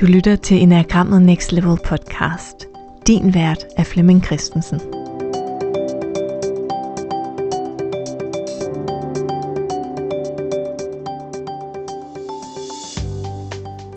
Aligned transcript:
Du 0.00 0.06
lytter 0.06 0.36
til 0.36 0.62
Enagrammet 0.62 1.22
Next 1.22 1.52
Level 1.52 1.78
podcast. 1.84 2.66
Din 3.06 3.34
vært 3.34 3.64
er 3.76 3.84
Flemming 3.84 4.24
Christensen. 4.24 4.80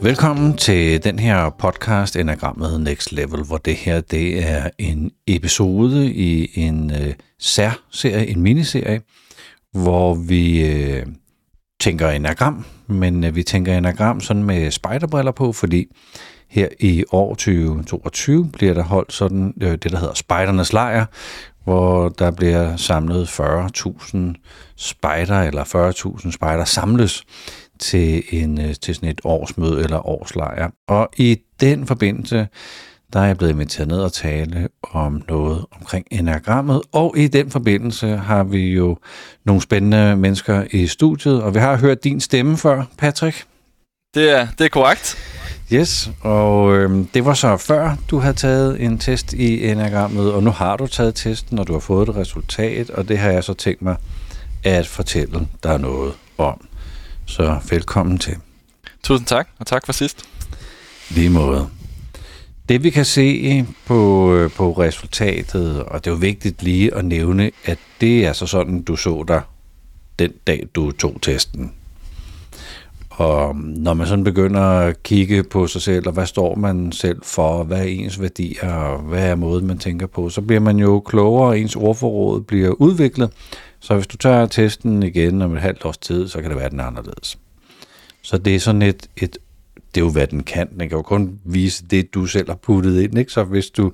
Velkommen 0.01 0.57
til 0.57 1.03
den 1.03 1.19
her 1.19 1.49
podcast 1.49 2.15
Enagrammet 2.15 2.81
Next 2.81 3.11
Level, 3.11 3.43
hvor 3.43 3.57
det 3.57 3.75
her 3.75 4.01
det 4.01 4.47
er 4.49 4.69
en 4.77 5.11
episode 5.27 6.13
i 6.13 6.59
en 6.59 6.91
øh, 6.91 7.13
særserie, 7.39 8.27
en 8.27 8.41
miniserie, 8.41 9.01
hvor 9.71 10.13
vi 10.13 10.65
øh, 10.65 11.05
tænker 11.83 12.09
enagram, 12.09 12.65
men 12.87 13.23
øh, 13.23 13.35
vi 13.35 13.43
tænker 13.43 13.77
enagram 13.77 14.21
sådan 14.21 14.43
med 14.43 14.71
spejderbriller 14.71 15.31
på, 15.31 15.53
fordi 15.53 15.95
her 16.49 16.67
i 16.79 17.03
år 17.11 17.29
2022 17.35 18.49
bliver 18.53 18.73
der 18.73 18.83
holdt 18.83 19.13
sådan 19.13 19.53
øh, 19.61 19.71
det, 19.71 19.91
der 19.91 19.99
hedder 19.99 20.13
Spejdernes 20.13 20.73
Lejr, 20.73 21.05
hvor 21.63 22.09
der 22.09 22.31
bliver 22.31 22.75
samlet 22.75 23.27
40.000 23.27 24.17
spejder, 24.75 25.41
eller 25.41 25.63
40.000 26.25 26.31
spejder 26.31 26.65
samles 26.65 27.23
til, 27.79 28.23
en, 28.31 28.61
øh, 28.61 28.75
til 28.81 28.95
sådan 28.95 29.09
et 29.09 29.21
årsmøde 29.23 29.83
eller 29.83 30.07
årslejr. 30.07 30.69
Og 30.87 31.09
i 31.17 31.37
den 31.61 31.87
forbindelse, 31.87 32.47
der 33.13 33.19
er 33.19 33.25
jeg 33.25 33.37
blevet 33.37 33.51
inviteret 33.53 33.87
ned 33.87 33.99
og 33.99 34.13
tale 34.13 34.67
om 34.81 35.21
noget 35.27 35.65
omkring 35.79 36.05
enagrammet, 36.11 36.81
og 36.91 37.17
i 37.17 37.27
den 37.27 37.51
forbindelse 37.51 38.17
har 38.17 38.43
vi 38.43 38.73
jo 38.73 38.97
nogle 39.45 39.61
spændende 39.61 40.15
mennesker 40.15 40.63
i 40.71 40.87
studiet, 40.87 41.41
og 41.41 41.53
vi 41.53 41.59
har 41.59 41.77
hørt 41.77 42.03
din 42.03 42.19
stemme 42.19 42.57
før, 42.57 42.83
Patrick. 42.97 43.45
Det 44.13 44.29
er, 44.29 44.47
det 44.57 44.65
er 44.65 44.69
korrekt. 44.69 45.17
Yes, 45.73 46.11
og 46.21 46.75
øh, 46.75 47.05
det 47.13 47.25
var 47.25 47.33
så 47.33 47.57
før 47.57 47.95
du 48.09 48.19
havde 48.19 48.33
taget 48.33 48.81
en 48.81 48.97
test 48.97 49.33
i 49.33 49.67
enagrammet, 49.67 50.33
og 50.33 50.43
nu 50.43 50.49
har 50.51 50.77
du 50.77 50.87
taget 50.87 51.15
testen, 51.15 51.59
og 51.59 51.67
du 51.67 51.73
har 51.73 51.79
fået 51.79 52.09
et 52.09 52.15
resultat, 52.15 52.89
og 52.89 53.07
det 53.07 53.17
har 53.17 53.31
jeg 53.31 53.43
så 53.43 53.53
tænkt 53.53 53.81
mig 53.81 53.95
at 54.63 54.87
fortælle 54.87 55.47
dig 55.63 55.79
noget 55.79 56.13
om. 56.37 56.67
Så 57.25 57.59
velkommen 57.69 58.17
til. 58.17 58.35
Tusind 59.03 59.27
tak, 59.27 59.47
og 59.59 59.67
tak 59.67 59.85
for 59.85 59.93
sidst. 59.93 60.25
Lige 61.09 61.29
måde. 61.29 61.69
Det 62.69 62.83
vi 62.83 62.89
kan 62.89 63.05
se 63.05 63.41
eh, 63.43 63.65
på, 63.85 64.33
øh, 64.35 64.51
på 64.51 64.71
resultatet, 64.71 65.83
og 65.83 66.05
det 66.05 66.11
er 66.11 66.15
jo 66.15 66.19
vigtigt 66.19 66.63
lige 66.63 66.95
at 66.95 67.05
nævne, 67.05 67.51
at 67.65 67.77
det 68.01 68.25
er 68.25 68.33
så 68.33 68.45
sådan, 68.45 68.81
du 68.81 68.95
så 68.95 69.23
dig 69.27 69.41
den 70.19 70.31
dag, 70.47 70.67
du 70.75 70.91
tog 70.91 71.21
testen. 71.21 71.73
Og 73.09 73.55
mm, 73.55 73.61
når 73.61 73.93
man 73.93 74.07
sådan 74.07 74.23
begynder 74.23 74.61
at 74.61 75.03
kigge 75.03 75.43
på 75.43 75.67
sig 75.67 75.81
selv, 75.81 76.07
og 76.07 76.13
hvad 76.13 76.25
står 76.25 76.55
man 76.55 76.91
selv 76.91 77.21
for, 77.23 77.63
hvad 77.63 77.79
er 77.79 77.83
ens 77.83 78.21
værdier, 78.21 78.73
og 78.73 78.99
hvad 78.99 79.27
er 79.27 79.35
måden, 79.35 79.67
man 79.67 79.77
tænker 79.77 80.07
på, 80.07 80.29
så 80.29 80.41
bliver 80.41 80.59
man 80.59 80.77
jo 80.77 80.99
klogere, 80.99 81.47
og 81.47 81.59
ens 81.59 81.75
ordforråd 81.75 82.41
bliver 82.41 82.69
udviklet. 82.69 83.31
Så 83.79 83.95
hvis 83.95 84.07
du 84.07 84.17
tager 84.17 84.45
testen 84.45 85.03
igen 85.03 85.41
om 85.41 85.55
et 85.55 85.61
halvt 85.61 85.85
års 85.85 85.97
tid, 85.97 86.27
så 86.27 86.41
kan 86.41 86.49
det 86.49 86.59
være, 86.59 86.69
den 86.69 86.79
er 86.79 86.83
anderledes. 86.83 87.37
Så 88.21 88.37
det 88.37 88.55
er 88.55 88.59
sådan 88.59 88.81
et, 88.81 89.09
et 89.17 89.37
det 89.95 90.01
er 90.01 90.05
jo, 90.05 90.11
hvad 90.11 90.27
den 90.27 90.43
kan. 90.43 90.67
Den 90.69 90.79
kan 90.79 90.97
jo 90.97 91.01
kun 91.01 91.39
vise 91.45 91.83
det, 91.91 92.13
du 92.13 92.25
selv 92.25 92.49
har 92.49 92.55
puttet 92.55 93.01
ind. 93.01 93.17
Ikke? 93.17 93.31
Så 93.31 93.43
hvis 93.43 93.69
du 93.69 93.91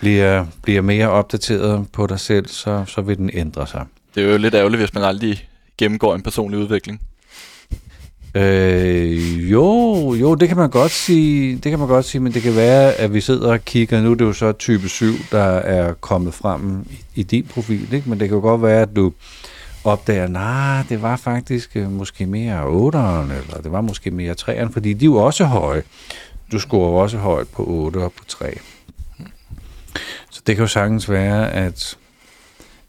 bliver, 0.00 0.46
bliver 0.62 0.82
mere 0.82 1.10
opdateret 1.10 1.86
på 1.92 2.06
dig 2.06 2.20
selv, 2.20 2.46
så, 2.48 2.84
så 2.86 3.00
vil 3.00 3.16
den 3.16 3.30
ændre 3.32 3.66
sig. 3.66 3.84
Det 4.14 4.24
er 4.24 4.32
jo 4.32 4.38
lidt 4.38 4.54
ærgerligt, 4.54 4.80
hvis 4.80 4.94
man 4.94 5.04
aldrig 5.04 5.48
gennemgår 5.78 6.14
en 6.14 6.22
personlig 6.22 6.58
udvikling. 6.58 7.00
Øh, 8.34 9.52
jo, 9.52 10.14
jo, 10.14 10.34
det 10.34 10.48
kan 10.48 10.56
man 10.56 10.70
godt 10.70 10.92
sige, 10.92 11.54
det 11.54 11.70
kan 11.70 11.78
man 11.78 11.88
godt 11.88 12.04
sige, 12.04 12.20
men 12.20 12.34
det 12.34 12.42
kan 12.42 12.56
være, 12.56 12.92
at 12.92 13.14
vi 13.14 13.20
sidder 13.20 13.52
og 13.52 13.64
kigger, 13.64 14.02
nu 14.02 14.10
er 14.10 14.14
det 14.14 14.24
jo 14.24 14.32
så 14.32 14.52
type 14.52 14.88
7, 14.88 15.12
der 15.32 15.44
er 15.44 15.92
kommet 15.92 16.34
frem 16.34 16.86
i, 16.90 17.20
i 17.20 17.22
din 17.22 17.44
profil, 17.44 17.92
ikke? 17.92 18.10
men 18.10 18.20
det 18.20 18.28
kan 18.28 18.36
jo 18.36 18.42
godt 18.42 18.62
være, 18.62 18.82
at 18.82 18.96
du 18.96 19.12
opdager, 19.84 20.28
nej, 20.28 20.82
det 20.88 21.02
var 21.02 21.16
faktisk 21.16 21.76
øh, 21.76 21.90
måske 21.90 22.26
mere 22.26 22.62
8'eren, 22.62 23.32
eller 23.32 23.60
det 23.62 23.72
var 23.72 23.80
måske 23.80 24.10
mere 24.10 24.34
3'eren, 24.40 24.72
fordi 24.72 24.92
de 24.92 25.04
er 25.04 25.06
jo 25.06 25.16
også 25.16 25.44
høje. 25.44 25.82
Du 26.52 26.58
scorer 26.58 27.02
også 27.02 27.18
højt 27.18 27.48
på 27.48 27.64
8 27.64 27.96
og 27.96 28.12
på 28.12 28.24
3. 28.28 28.58
Så 30.30 30.42
det 30.46 30.56
kan 30.56 30.62
jo 30.62 30.68
sagtens 30.68 31.10
være, 31.10 31.52
at 31.52 31.96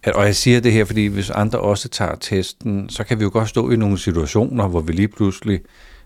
og 0.07 0.25
jeg 0.25 0.35
siger 0.35 0.59
det 0.59 0.71
her, 0.71 0.85
fordi 0.85 1.05
hvis 1.05 1.29
andre 1.29 1.59
også 1.59 1.89
tager 1.89 2.15
testen, 2.15 2.89
så 2.89 3.03
kan 3.03 3.19
vi 3.19 3.23
jo 3.23 3.29
godt 3.33 3.49
stå 3.49 3.69
i 3.69 3.75
nogle 3.75 3.97
situationer, 3.97 4.67
hvor 4.67 4.81
vi 4.81 4.93
lige 4.93 5.07
pludselig, 5.07 5.59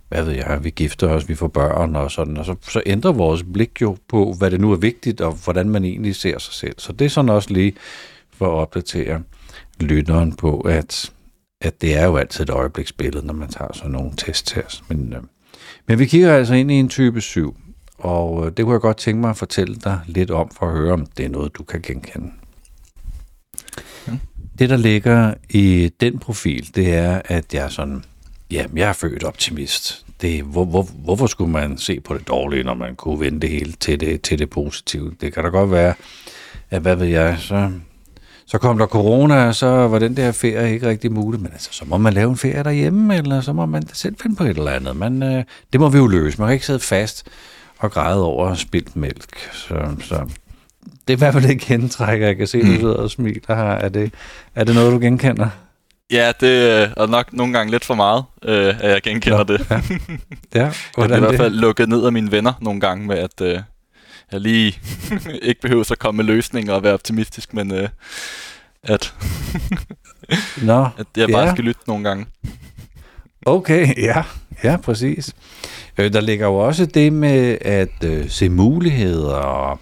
hvad 0.09 0.23
ved 0.23 0.33
jeg, 0.33 0.59
vi 0.63 0.69
gifter 0.69 1.09
os, 1.09 1.29
vi 1.29 1.35
får 1.35 1.47
børn 1.47 1.95
og 1.95 2.11
sådan, 2.11 2.37
og 2.37 2.45
så, 2.45 2.55
så 2.61 2.81
ændrer 2.85 3.11
vores 3.11 3.43
blik 3.53 3.81
jo 3.81 3.97
på, 4.07 4.35
hvad 4.37 4.51
det 4.51 4.61
nu 4.61 4.71
er 4.71 4.75
vigtigt, 4.75 5.21
og 5.21 5.31
hvordan 5.43 5.69
man 5.69 5.83
egentlig 5.83 6.15
ser 6.15 6.39
sig 6.39 6.53
selv. 6.53 6.75
Så 6.77 6.93
det 6.93 7.05
er 7.05 7.09
sådan 7.09 7.29
også 7.29 7.53
lige 7.53 7.73
for 8.37 8.45
at 8.45 8.61
opdatere 8.61 9.21
lytteren 9.79 10.35
på, 10.35 10.59
at, 10.59 11.11
at 11.61 11.81
det 11.81 11.97
er 11.97 12.05
jo 12.05 12.17
altid 12.17 12.43
et 12.43 12.49
øjebliksbillede, 12.49 13.25
når 13.25 13.33
man 13.33 13.49
tager 13.49 13.73
sådan 13.73 13.91
nogle 13.91 14.11
test 14.17 14.47
til 14.47 14.63
os. 14.63 14.83
Men, 14.87 15.13
øh, 15.13 15.21
men 15.87 15.99
vi 15.99 16.05
kigger 16.05 16.35
altså 16.35 16.53
ind 16.53 16.71
i 16.71 16.75
en 16.75 16.89
type 16.89 17.21
7, 17.21 17.57
og 17.97 18.45
øh, 18.45 18.51
det 18.57 18.65
kunne 18.65 18.73
jeg 18.73 18.81
godt 18.81 18.97
tænke 18.97 19.21
mig 19.21 19.29
at 19.29 19.37
fortælle 19.37 19.75
dig 19.75 19.99
lidt 20.07 20.31
om, 20.31 20.49
for 20.59 20.65
at 20.65 20.77
høre, 20.77 20.93
om 20.93 21.05
det 21.05 21.25
er 21.25 21.29
noget, 21.29 21.57
du 21.57 21.63
kan 21.63 21.81
genkende. 21.81 22.31
Det, 24.59 24.69
der 24.69 24.77
ligger 24.77 25.33
i 25.49 25.91
den 25.99 26.19
profil, 26.19 26.75
det 26.75 26.93
er, 26.93 27.21
at 27.25 27.53
jeg 27.53 27.65
er 27.65 27.69
sådan, 27.69 28.03
ja, 28.51 28.65
jeg 28.75 28.89
er 28.89 28.93
født 28.93 29.23
optimist. 29.23 30.05
Det, 30.21 30.43
hvor, 30.43 30.65
hvor, 30.65 30.83
hvorfor 30.83 31.27
skulle 31.27 31.51
man 31.51 31.77
se 31.77 31.99
på 31.99 32.13
det 32.13 32.27
dårlige, 32.27 32.63
når 32.63 32.73
man 32.73 32.95
kunne 32.95 33.19
vende 33.19 33.39
det 33.39 33.49
hele 33.49 33.71
til 33.71 33.99
det, 33.99 34.21
til 34.21 34.39
det 34.39 34.49
positive? 34.49 35.15
Det 35.21 35.33
kan 35.33 35.43
da 35.43 35.49
godt 35.49 35.71
være, 35.71 35.93
at 36.69 36.81
hvad 36.81 36.95
ved 36.95 37.07
jeg, 37.07 37.37
så, 37.39 37.71
så 38.47 38.57
kom 38.57 38.77
der 38.77 38.85
corona, 38.85 39.47
og 39.47 39.55
så 39.55 39.67
var 39.67 39.99
den 39.99 40.17
der 40.17 40.31
ferie 40.31 40.73
ikke 40.73 40.87
rigtig 40.87 41.11
mulig, 41.11 41.41
men 41.41 41.51
altså, 41.51 41.69
så 41.71 41.85
må 41.87 41.97
man 41.97 42.13
lave 42.13 42.29
en 42.29 42.37
ferie 42.37 42.63
derhjemme, 42.63 43.15
eller 43.15 43.41
så 43.41 43.53
må 43.53 43.65
man 43.65 43.87
selv 43.93 44.15
finde 44.21 44.35
på 44.35 44.43
et 44.43 44.57
eller 44.57 44.71
andet. 44.71 44.95
Men 44.95 45.23
øh, 45.23 45.43
det 45.73 45.81
må 45.81 45.89
vi 45.89 45.97
jo 45.97 46.07
løse. 46.07 46.37
Man 46.37 46.47
kan 46.47 46.53
ikke 46.53 46.65
sidde 46.65 46.79
fast 46.79 47.27
og 47.79 47.91
græde 47.91 48.23
over 48.23 48.53
spildt 48.53 48.95
mælk. 48.95 49.51
Så, 49.53 49.75
så 50.01 50.15
det 51.07 51.13
er 51.13 51.17
i 51.17 51.19
hvert 51.19 51.33
fald 51.33 51.45
ikke 51.45 51.65
gentræk, 51.65 52.21
jeg 52.21 52.37
kan 52.37 52.47
se, 52.47 52.57
at 52.57 52.65
du 52.65 52.71
mm. 52.71 52.79
sidder 52.79 52.95
og 52.95 53.11
smiler 53.11 53.55
her. 53.55 53.63
Er 53.63 53.89
det, 53.89 54.13
er 54.55 54.63
det 54.63 54.75
noget, 54.75 54.93
du 54.93 54.99
genkender? 54.99 55.49
Ja, 56.11 56.31
det 56.39 56.71
er 56.97 57.07
nok 57.07 57.33
nogle 57.33 57.53
gange 57.53 57.71
lidt 57.71 57.85
for 57.85 57.95
meget, 57.95 58.23
øh, 58.43 58.75
at 58.79 58.91
jeg 58.91 59.01
genkender 59.01 59.37
ja, 59.37 59.43
det. 59.43 59.67
Ja. 59.69 59.75
ja 60.55 60.71
jeg 60.97 61.11
er 61.11 61.15
i 61.15 61.19
hvert 61.19 61.35
fald 61.35 61.53
lukket 61.53 61.89
ned 61.89 62.05
af 62.05 62.11
mine 62.11 62.31
venner 62.31 62.53
nogle 62.61 62.79
gange 62.79 63.07
med, 63.07 63.17
at 63.17 63.41
øh, 63.41 63.59
jeg 64.31 64.41
lige 64.41 64.79
ikke 65.49 65.61
behøver 65.61 65.91
at 65.91 65.99
komme 65.99 66.17
med 66.17 66.25
løsninger 66.25 66.73
og 66.73 66.83
være 66.83 66.93
optimistisk, 66.93 67.53
men 67.53 67.71
øh, 67.71 67.89
at, 68.83 69.13
Nå, 70.61 70.87
at 70.99 71.07
jeg 71.17 71.29
bare 71.29 71.47
ja. 71.47 71.51
skal 71.51 71.63
lytte 71.63 71.81
nogle 71.87 72.03
gange. 72.03 72.25
Okay, 73.45 73.97
ja, 73.97 74.23
ja, 74.63 74.77
præcis. 74.77 75.33
Øh, 75.97 76.13
der 76.13 76.21
ligger 76.21 76.45
jo 76.45 76.55
også 76.55 76.85
det 76.85 77.13
med 77.13 77.57
at 77.61 78.03
øh, 78.03 78.29
se 78.29 78.49
muligheder 78.49 79.35
og 79.35 79.79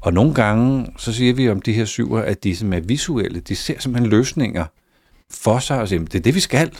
og 0.00 0.12
nogle 0.12 0.34
gange, 0.34 0.92
så 0.96 1.12
siger 1.12 1.34
vi 1.34 1.50
om 1.50 1.62
de 1.62 1.72
her 1.72 1.84
syver, 1.84 2.20
at 2.20 2.44
de 2.44 2.56
som 2.56 2.72
er 2.72 2.80
visuelle, 2.80 3.40
de 3.40 3.56
ser 3.56 3.80
simpelthen 3.80 4.10
løsninger 4.10 4.64
for 5.30 5.58
sig 5.58 5.80
og 5.80 5.88
siger, 5.88 6.04
det 6.04 6.14
er 6.14 6.20
det, 6.20 6.34
vi 6.34 6.40
skal. 6.40 6.70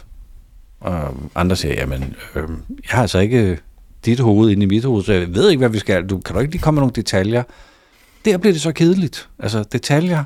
Og 0.80 1.16
andre 1.34 1.56
siger, 1.56 1.74
jamen, 1.74 2.14
øh, 2.34 2.48
jeg 2.68 2.90
har 2.90 3.02
altså 3.02 3.18
ikke 3.18 3.58
dit 4.04 4.20
hoved 4.20 4.50
inde 4.50 4.62
i 4.62 4.66
mit 4.66 4.84
hoved, 4.84 5.04
så 5.04 5.12
jeg 5.12 5.34
ved 5.34 5.50
ikke, 5.50 5.58
hvad 5.58 5.68
vi 5.68 5.78
skal. 5.78 6.06
Du 6.06 6.18
kan 6.18 6.34
du 6.34 6.40
ikke 6.40 6.52
lige 6.52 6.62
komme 6.62 6.76
med 6.76 6.82
nogle 6.82 6.92
detaljer? 6.94 7.42
Der 8.24 8.38
bliver 8.38 8.52
det 8.52 8.62
så 8.62 8.72
kedeligt. 8.72 9.28
Altså, 9.38 9.64
detaljer. 9.72 10.24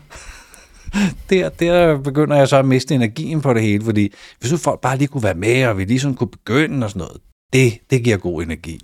der, 1.30 1.48
der 1.48 1.98
begynder 1.98 2.36
jeg 2.36 2.48
så 2.48 2.56
at 2.56 2.64
miste 2.64 2.94
energien 2.94 3.40
på 3.40 3.54
det 3.54 3.62
hele, 3.62 3.84
fordi 3.84 4.12
hvis 4.40 4.52
nu 4.52 4.58
folk 4.58 4.80
bare 4.80 4.98
lige 4.98 5.08
kunne 5.08 5.22
være 5.22 5.34
med, 5.34 5.66
og 5.66 5.78
vi 5.78 5.84
lige 5.84 6.00
sådan 6.00 6.14
kunne 6.14 6.30
begynde 6.30 6.84
og 6.86 6.90
sådan 6.90 7.00
noget, 7.00 7.20
det, 7.52 7.78
det 7.90 8.04
giver 8.04 8.16
god 8.16 8.42
energi. 8.42 8.80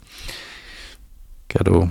Kan 1.48 1.64
du 1.64 1.88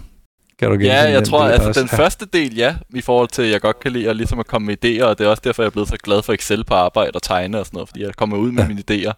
kan 0.59 0.69
du 0.69 0.75
ja, 0.85 1.11
jeg 1.11 1.23
tror, 1.23 1.43
altså 1.43 1.67
også? 1.67 1.79
den 1.79 1.89
første 1.89 2.25
del, 2.25 2.55
ja, 2.55 2.75
i 2.89 3.01
forhold 3.01 3.27
til, 3.27 3.41
at 3.41 3.49
jeg 3.51 3.61
godt 3.61 3.79
kan 3.79 3.91
lide 3.91 4.09
at, 4.09 4.15
ligesom 4.15 4.39
at 4.39 4.47
komme 4.47 4.65
med 4.65 4.85
idéer, 4.85 5.03
og 5.03 5.17
det 5.17 5.25
er 5.25 5.29
også 5.29 5.41
derfor, 5.45 5.63
jeg 5.63 5.67
er 5.67 5.71
blevet 5.71 5.89
så 5.89 5.97
glad 6.03 6.21
for 6.21 6.33
Excel 6.33 6.63
på 6.63 6.73
arbejde 6.73 7.11
og 7.15 7.23
tegne 7.23 7.59
og 7.59 7.65
sådan 7.65 7.77
noget, 7.77 7.89
fordi 7.89 8.03
jeg 8.03 8.15
kommer 8.15 8.37
ud 8.37 8.51
med 8.51 8.63
ja. 8.63 8.67
mine 8.67 8.83
idéer. 8.91 9.11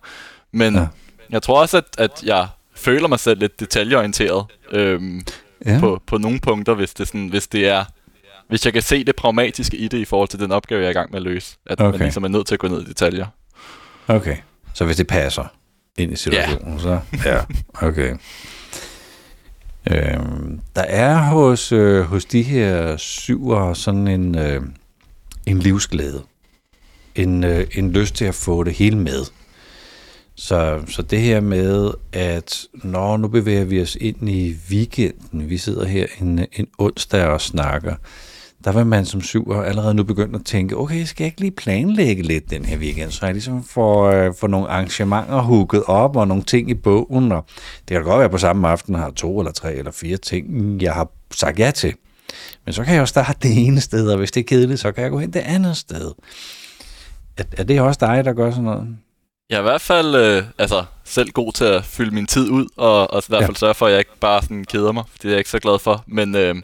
Men 0.51 0.75
ja. 0.75 0.87
jeg 1.29 1.41
tror 1.41 1.61
også, 1.61 1.77
at, 1.77 1.85
at 1.97 2.23
jeg 2.23 2.47
føler 2.81 3.07
mig 3.07 3.19
selv 3.19 3.39
lidt 3.39 3.59
detaljeorienteret 3.59 4.45
øhm, 4.71 5.21
ja. 5.65 5.79
på, 5.79 6.01
på 6.07 6.17
nogle 6.17 6.39
punkter, 6.39 6.73
hvis 6.73 6.93
det, 6.93 7.07
sådan, 7.07 7.27
hvis 7.27 7.47
det 7.47 7.67
er 7.67 7.83
hvis 8.51 8.65
jeg 8.65 8.73
kan 8.73 8.81
se 8.81 9.03
det 9.03 9.15
pragmatiske 9.15 9.77
i 9.77 9.87
det 9.87 9.97
i 9.97 10.05
forhold 10.05 10.29
til 10.29 10.39
den 10.39 10.51
opgave, 10.51 10.81
jeg 10.81 10.87
er 10.87 10.91
i 10.91 10.93
gang 10.93 11.11
med 11.11 11.17
at 11.17 11.23
løse. 11.23 11.57
At 11.65 11.81
okay. 11.81 11.91
man 11.91 11.99
ligesom 11.99 12.23
er 12.23 12.27
nødt 12.27 12.47
til 12.47 12.55
at 12.55 12.59
gå 12.59 12.67
ned 12.67 12.81
i 12.81 12.85
detaljer. 12.85 13.25
Okay, 14.07 14.37
så 14.73 14.85
hvis 14.85 14.97
det 14.97 15.07
passer 15.07 15.43
ind 15.97 16.13
i 16.13 16.15
situationen, 16.15 16.73
ja. 16.73 16.79
så 16.79 16.99
ja, 17.25 17.39
okay. 17.87 18.15
Øh, 19.91 20.19
der 20.75 20.81
er 20.81 21.17
hos, 21.17 21.71
øh, 21.71 22.01
hos 22.01 22.25
de 22.25 22.43
her 22.43 22.97
syver 22.97 23.73
sådan 23.73 24.07
en, 24.07 24.37
øh, 24.37 24.61
en 25.45 25.59
livsglæde. 25.59 26.23
En, 27.15 27.43
øh, 27.43 27.67
en 27.71 27.91
lyst 27.91 28.15
til 28.15 28.25
at 28.25 28.35
få 28.35 28.63
det 28.63 28.73
hele 28.73 28.97
med. 28.97 29.25
Så, 30.35 30.81
så 30.87 31.01
det 31.01 31.21
her 31.21 31.41
med, 31.41 31.91
at 32.13 32.65
når 32.73 33.17
nu 33.17 33.27
bevæger 33.27 33.63
vi 33.63 33.81
os 33.81 33.97
ind 34.01 34.29
i 34.29 34.55
weekenden, 34.69 35.49
vi 35.49 35.57
sidder 35.57 35.85
her 35.85 36.05
en, 36.21 36.45
en 36.53 36.67
onsdag 36.77 37.25
og 37.25 37.41
snakker, 37.41 37.95
der 38.63 38.71
vil 38.71 38.85
man 38.85 39.05
som 39.05 39.21
syver 39.21 39.61
allerede 39.63 39.93
nu 39.93 40.03
begynde 40.03 40.39
at 40.39 40.45
tænke, 40.45 40.77
okay, 40.77 41.03
skal 41.03 41.23
jeg 41.23 41.27
ikke 41.27 41.41
lige 41.41 41.51
planlægge 41.51 42.23
lidt 42.23 42.49
den 42.49 42.65
her 42.65 42.77
weekend, 42.77 43.11
så 43.11 43.25
jeg 43.25 43.33
ligesom 43.33 43.63
får, 43.63 44.05
øh, 44.05 44.33
får 44.39 44.47
nogle 44.47 44.67
arrangementer 44.67 45.41
hugget 45.41 45.83
op 45.83 46.15
og 46.15 46.27
nogle 46.27 46.43
ting 46.43 46.69
i 46.69 46.73
bogen, 46.73 47.31
og 47.31 47.45
det 47.87 47.95
kan 47.95 48.03
godt 48.03 48.19
være 48.19 48.29
på 48.29 48.37
samme 48.37 48.67
aften, 48.67 48.95
har 48.95 49.09
to 49.09 49.39
eller 49.39 49.51
tre 49.51 49.75
eller 49.75 49.91
fire 49.91 50.17
ting, 50.17 50.81
jeg 50.81 50.93
har 50.93 51.07
sagt 51.31 51.59
ja 51.59 51.71
til. 51.71 51.93
Men 52.65 52.73
så 52.73 52.83
kan 52.83 52.93
jeg 52.93 53.01
jo 53.01 53.05
starte 53.05 53.39
det 53.41 53.65
ene 53.65 53.81
sted, 53.81 54.11
og 54.11 54.17
hvis 54.17 54.31
det 54.31 54.39
er 54.39 54.45
kedeligt, 54.45 54.79
så 54.79 54.91
kan 54.91 55.03
jeg 55.03 55.11
gå 55.11 55.19
hen 55.19 55.33
det 55.33 55.39
andet 55.39 55.77
sted. 55.77 56.11
Er, 57.37 57.43
er 57.57 57.63
det 57.63 57.81
også 57.81 57.97
dig, 58.01 58.25
der 58.25 58.33
gør 58.33 58.51
sådan 58.51 58.63
noget? 58.63 58.97
Jeg 59.51 59.57
er 59.57 59.61
i 59.61 59.63
hvert 59.63 59.81
fald 59.81 60.15
øh, 60.15 60.43
altså, 60.57 60.83
selv 61.03 61.31
god 61.31 61.53
til 61.53 61.65
at 61.65 61.85
fylde 61.85 62.15
min 62.15 62.27
tid 62.27 62.49
ud, 62.49 62.67
og, 62.77 63.13
og 63.13 63.23
i 63.23 63.25
hvert 63.27 63.43
fald 63.43 63.55
ja. 63.55 63.59
sørge 63.59 63.73
for, 63.73 63.85
at 63.85 63.91
jeg 63.91 63.99
ikke 63.99 64.17
bare 64.19 64.41
sådan 64.41 64.65
keder 64.65 64.91
mig. 64.91 65.03
Det 65.17 65.25
er 65.25 65.29
jeg 65.29 65.37
ikke 65.37 65.49
så 65.49 65.59
glad 65.59 65.79
for. 65.79 66.03
Men 66.07 66.35
øh, 66.35 66.55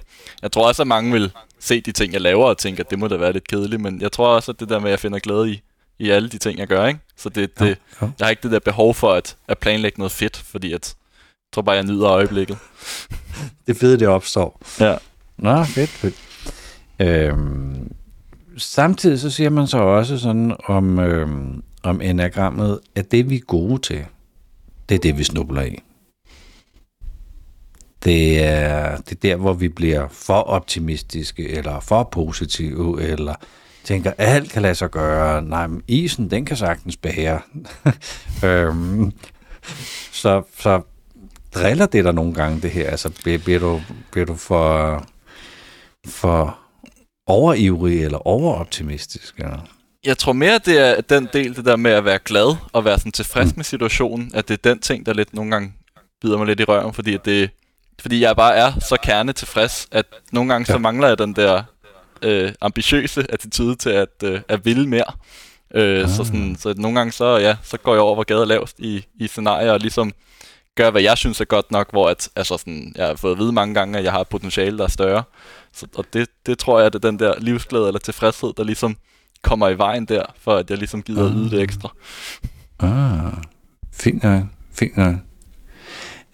jeg 0.41 0.51
tror 0.51 0.67
også, 0.67 0.81
at 0.81 0.87
mange 0.87 1.11
vil 1.11 1.31
se 1.59 1.81
de 1.81 1.91
ting, 1.91 2.13
jeg 2.13 2.21
laver, 2.21 2.45
og 2.45 2.57
tænke, 2.57 2.79
at 2.79 2.89
det 2.89 2.99
må 2.99 3.07
da 3.07 3.15
være 3.15 3.33
lidt 3.33 3.47
kedeligt. 3.47 3.81
Men 3.81 4.01
jeg 4.01 4.11
tror 4.11 4.27
også, 4.27 4.51
at 4.51 4.59
det 4.59 4.69
der 4.69 4.79
med, 4.79 4.87
at 4.87 4.91
jeg 4.91 4.99
finder 4.99 5.19
glæde 5.19 5.51
i, 5.51 5.61
i 5.99 6.09
alle 6.09 6.29
de 6.29 6.37
ting, 6.37 6.59
jeg 6.59 6.67
gør. 6.67 6.85
Ikke? 6.85 6.99
Så 7.17 7.29
det, 7.29 7.59
det, 7.59 7.65
ja, 7.65 7.75
ja. 8.01 8.11
jeg 8.19 8.25
har 8.25 8.29
ikke 8.29 8.43
det 8.43 8.51
der 8.51 8.59
behov 8.59 8.93
for 8.93 9.13
at, 9.13 9.35
at 9.47 9.57
planlægge 9.57 9.99
noget 9.99 10.11
fedt, 10.11 10.37
fordi 10.37 10.73
at, 10.73 10.95
jeg 11.11 11.53
tror 11.53 11.61
bare, 11.61 11.75
jeg 11.75 11.83
nyder 11.83 12.09
øjeblikket. 12.09 12.57
det 13.67 13.77
fede, 13.77 13.99
det 13.99 14.07
opstår. 14.07 14.61
Ja. 14.79 14.95
Nå, 15.37 15.63
fedt, 15.63 15.89
fedt. 15.89 16.15
Øhm, 16.99 17.91
samtidig 18.57 19.19
så 19.19 19.29
siger 19.29 19.49
man 19.49 19.67
så 19.67 19.77
også 19.77 20.17
sådan 20.17 20.55
om, 20.67 20.99
øhm, 20.99 21.63
om 21.87 22.01
enagrammet, 22.01 22.79
at 22.95 23.11
det 23.11 23.29
vi 23.29 23.35
er 23.35 23.45
gode 23.47 23.81
til, 23.81 24.05
det 24.89 24.95
er 24.95 24.99
det, 24.99 25.17
vi 25.17 25.23
snubler 25.23 25.61
i. 25.61 25.79
Det 28.03 28.43
er, 28.43 28.97
det 28.97 29.11
er 29.11 29.19
der, 29.21 29.35
hvor 29.35 29.53
vi 29.53 29.67
bliver 29.67 30.07
for 30.11 30.41
optimistiske, 30.41 31.49
eller 31.49 31.79
for 31.79 32.03
positive, 32.03 33.01
eller 33.01 33.35
tænker, 33.83 34.11
at 34.17 34.29
alt 34.35 34.51
kan 34.51 34.61
lade 34.61 34.75
sig 34.75 34.91
gøre. 34.91 35.41
Nej, 35.41 35.67
men 35.67 35.83
isen, 35.87 36.31
den 36.31 36.45
kan 36.45 36.57
sagtens 36.57 36.97
bære. 36.97 37.41
øhm, 38.45 39.11
så, 40.11 40.43
så 40.59 40.81
driller 41.55 41.85
det 41.85 42.05
der 42.05 42.11
nogle 42.11 42.33
gange, 42.33 42.61
det 42.61 42.71
her? 42.71 42.89
Altså, 42.89 43.09
bliver, 43.23 43.37
bliver, 43.37 43.59
du, 43.59 43.81
bliver 44.11 44.25
du 44.25 44.35
for, 44.35 45.03
for 46.07 46.59
overivrig 47.27 48.03
eller 48.03 48.27
overoptimistisk? 48.27 49.35
Eller? 49.37 49.76
Jeg 50.07 50.18
tror 50.18 50.33
mere, 50.33 50.59
det 50.65 50.80
er 50.80 51.01
den 51.01 51.30
del, 51.33 51.56
det 51.56 51.65
der 51.65 51.75
med 51.75 51.92
at 51.92 52.06
være 52.06 52.19
glad 52.19 52.56
og 52.74 52.86
være 52.86 52.98
sådan 53.00 53.12
tilfreds 53.12 53.51
mm. 53.51 53.54
med 53.56 53.63
situationen, 53.63 54.31
at 54.33 54.48
det 54.48 54.54
er 54.54 54.69
den 54.69 54.80
ting, 54.80 55.06
der 55.06 55.13
lidt 55.13 55.33
nogle 55.33 55.51
gange 55.51 55.74
bider 56.21 56.38
mig 56.38 56.48
lidt 56.48 56.59
i 56.59 56.63
røven, 56.63 56.94
fordi 56.94 57.13
at 57.13 57.25
det, 57.25 57.50
fordi 58.00 58.21
jeg 58.21 58.36
bare 58.36 58.56
er 58.56 58.80
så 58.80 58.98
kerne 59.04 59.33
tilfreds, 59.33 59.88
at 59.92 60.06
nogle 60.31 60.54
gange 60.54 60.65
ja. 60.69 60.74
så 60.74 60.80
mangler 60.80 61.07
jeg 61.07 61.18
den 61.18 61.33
der 61.33 61.63
øh, 62.21 62.51
ambitiøse 62.62 63.25
attitude 63.30 63.75
til 63.75 63.89
at, 63.89 64.24
øh, 64.24 64.42
at 64.48 64.65
ville 64.65 64.88
mere. 64.88 65.13
Øh, 65.74 66.04
ah. 66.04 66.09
så, 66.09 66.24
sådan, 66.24 66.56
så 66.59 66.74
nogle 66.77 67.00
gange 67.00 67.12
så, 67.12 67.38
ja, 67.38 67.57
så 67.63 67.77
går 67.77 67.94
jeg 67.94 68.01
over, 68.01 68.15
hvor 68.15 68.24
gaden 68.24 68.42
er 68.42 68.45
lavest 68.45 68.80
i, 68.80 69.06
i 69.15 69.27
scenarier, 69.27 69.71
og 69.71 69.80
ligesom 69.80 70.12
gør, 70.75 70.92
hvad 70.92 71.01
jeg 71.01 71.18
synes 71.18 71.42
er 71.42 71.45
godt 71.45 71.71
nok, 71.71 71.92
hvor 71.92 72.09
at, 72.09 72.30
altså 72.36 72.57
sådan, 72.57 72.94
jeg 72.95 73.07
har 73.07 73.15
fået 73.15 73.31
at 73.31 73.39
vide 73.39 73.51
mange 73.51 73.74
gange, 73.74 73.98
at 73.98 74.04
jeg 74.04 74.12
har 74.12 74.19
et 74.19 74.27
potentiale, 74.27 74.77
der 74.77 74.83
er 74.83 74.88
større. 74.88 75.24
Så, 75.74 75.88
og 75.95 76.06
det, 76.13 76.30
det 76.45 76.59
tror 76.59 76.80
jeg, 76.80 76.94
det 76.94 77.06
er 77.06 77.09
den 77.09 77.19
der 77.19 77.33
livsglæde 77.39 77.88
eller 77.88 78.00
tilfredshed, 78.00 78.54
der 78.57 78.63
ligesom 78.63 78.98
kommer 79.47 79.69
i 79.69 79.77
vejen 79.77 80.05
der, 80.05 80.23
for 80.39 80.55
at 80.55 80.69
jeg 80.69 80.77
ligesom 80.77 81.01
gider 81.01 81.25
at 81.25 81.31
yde 81.35 81.49
det 81.49 81.61
ekstra. 81.61 81.94
Ah, 82.79 83.33
fint 83.94 84.23
nok, 84.23 84.44
fint 84.73 84.97
nok. 84.97 85.15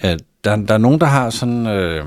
Ja, 0.03 0.17
der, 0.43 0.55
der 0.55 0.73
er 0.73 0.77
nogen, 0.77 0.99
der 0.99 1.05
har 1.05 1.29
sådan... 1.29 1.67
Øh, 1.67 2.05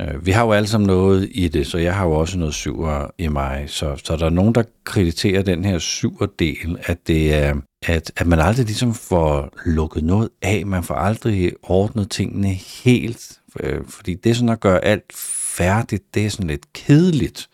øh, 0.00 0.26
vi 0.26 0.30
har 0.30 0.44
jo 0.44 0.52
alle 0.52 0.68
sammen 0.68 0.86
noget 0.86 1.28
i 1.32 1.48
det, 1.48 1.66
så 1.66 1.78
jeg 1.78 1.94
har 1.94 2.04
jo 2.04 2.12
også 2.12 2.38
noget 2.38 2.54
syver 2.54 3.10
i 3.18 3.28
mig. 3.28 3.64
Så, 3.66 3.96
så 4.04 4.16
der 4.16 4.26
er 4.26 4.30
nogen, 4.30 4.54
der 4.54 4.62
krediterer 4.84 5.42
den 5.42 5.64
her 5.64 5.78
syver 5.78 6.26
del, 6.38 6.78
at 6.82 7.06
det 7.06 7.34
er, 7.34 7.54
at, 7.86 8.12
at 8.16 8.26
man 8.26 8.38
aldrig 8.38 8.66
ligesom 8.66 8.94
får 8.94 9.48
lukket 9.64 10.04
noget 10.04 10.28
af. 10.42 10.66
Man 10.66 10.82
får 10.82 10.94
aldrig 10.94 11.52
ordnet 11.62 12.10
tingene 12.10 12.48
helt. 12.84 13.40
Øh, 13.60 13.80
fordi 13.88 14.14
det 14.14 14.36
sådan 14.36 14.48
at 14.48 14.60
gøre 14.60 14.84
alt 14.84 15.12
færdigt, 15.56 16.14
det 16.14 16.26
er 16.26 16.30
sådan 16.30 16.46
lidt 16.46 16.72
kedeligt. 16.72 17.48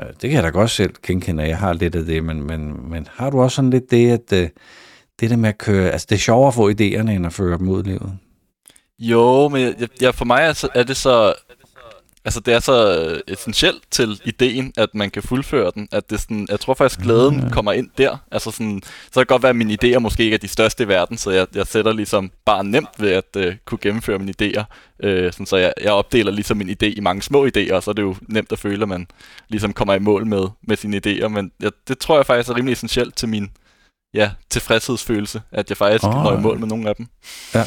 Øh, 0.00 0.06
det 0.06 0.20
kan 0.20 0.32
jeg 0.32 0.42
da 0.42 0.48
godt 0.48 0.70
selv 0.70 0.94
genkende, 1.02 1.42
at 1.42 1.48
jeg 1.48 1.58
har 1.58 1.72
lidt 1.72 1.94
af 1.94 2.04
det, 2.04 2.24
men, 2.24 2.42
men, 2.42 2.90
men 2.90 3.06
har 3.10 3.30
du 3.30 3.40
også 3.40 3.54
sådan 3.54 3.70
lidt 3.70 3.90
det, 3.90 4.10
at 4.10 4.32
øh, 4.32 4.48
det 5.20 5.30
der 5.30 5.36
med 5.36 5.48
at 5.48 5.58
køre, 5.58 5.90
altså 5.90 6.06
det 6.10 6.14
er 6.14 6.20
sjovere 6.20 6.48
at 6.48 6.54
få 6.54 6.70
idéerne, 6.70 7.10
end 7.10 7.26
at 7.26 7.32
føre 7.32 7.58
dem 7.58 7.68
ud 7.68 7.84
i 7.84 7.86
livet? 7.86 8.18
Jo, 8.98 9.48
men 9.48 9.60
jeg, 9.60 9.88
jeg, 10.00 10.14
for 10.14 10.24
mig 10.24 10.42
er, 10.42 10.68
er 10.74 10.82
det 10.82 10.96
så... 10.96 11.34
Altså, 12.26 12.40
det 12.40 12.54
er 12.54 12.60
så 12.60 12.98
øh, 12.98 13.20
essentielt 13.28 13.82
til 13.90 14.20
ideen, 14.24 14.72
at 14.76 14.88
man 14.94 15.10
kan 15.10 15.22
fuldføre 15.22 15.70
den, 15.74 15.88
at 15.92 16.10
det 16.10 16.20
sådan, 16.20 16.46
jeg 16.50 16.60
tror 16.60 16.74
faktisk, 16.74 17.00
glæden 17.00 17.40
mm. 17.40 17.50
kommer 17.50 17.72
ind 17.72 17.90
der. 17.98 18.16
Altså 18.30 18.50
sådan, 18.50 18.82
så 18.84 19.12
kan 19.12 19.20
det 19.20 19.28
godt 19.28 19.42
være, 19.42 19.50
at 19.50 19.56
mine 19.56 19.78
idéer 19.82 19.98
måske 19.98 20.22
ikke 20.22 20.34
er 20.34 20.38
de 20.38 20.48
største 20.48 20.84
i 20.84 20.88
verden, 20.88 21.18
så 21.18 21.30
jeg, 21.30 21.46
jeg 21.54 21.66
sætter 21.66 21.92
ligesom 21.92 22.30
bare 22.44 22.64
nemt 22.64 22.88
ved 22.98 23.10
at 23.10 23.36
uh, 23.36 23.54
kunne 23.64 23.78
gennemføre 23.78 24.18
mine 24.18 24.34
idéer. 24.42 24.64
Uh, 25.04 25.32
sådan, 25.32 25.46
så 25.46 25.56
jeg, 25.56 25.72
jeg 25.82 25.92
opdeler 25.92 26.32
ligesom 26.32 26.56
min 26.56 26.70
idé 26.70 26.86
i 26.86 27.00
mange 27.00 27.22
små 27.22 27.46
idéer, 27.46 27.72
og 27.72 27.82
så 27.82 27.90
er 27.90 27.94
det 27.94 28.02
jo 28.02 28.16
nemt 28.28 28.52
at 28.52 28.58
føle, 28.58 28.82
at 28.82 28.88
man 28.88 29.06
ligesom 29.48 29.72
kommer 29.72 29.94
i 29.94 29.98
mål 29.98 30.26
med, 30.26 30.46
med 30.68 30.76
sine 30.76 31.00
idéer. 31.06 31.28
Men 31.28 31.52
ja, 31.62 31.68
det 31.88 31.98
tror 31.98 32.16
jeg 32.16 32.26
faktisk 32.26 32.48
er 32.48 32.56
rimelig 32.56 32.72
essentielt 32.72 33.16
til 33.16 33.28
min 33.28 33.50
ja, 34.14 34.30
tilfredshedsfølelse, 34.50 35.42
at 35.52 35.68
jeg 35.70 35.76
faktisk 35.76 36.04
oh. 36.04 36.14
når 36.14 36.38
i 36.38 36.40
mål 36.40 36.58
med 36.58 36.68
nogle 36.68 36.88
af 36.88 36.96
dem. 36.96 37.06
Ja. 37.54 37.64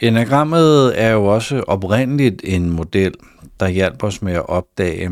Enagrammet 0.00 1.00
er 1.02 1.10
jo 1.10 1.24
også 1.24 1.64
oprindeligt 1.66 2.40
en 2.44 2.70
model, 2.70 3.14
der 3.60 3.68
hjælper 3.68 4.06
os 4.06 4.22
med 4.22 4.32
at 4.32 4.48
opdage, 4.48 5.10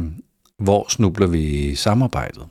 hvor 0.58 0.87
snubler 0.88 1.26
vi 1.26 1.40
i 1.40 1.75
samarbejdet. 1.75 2.46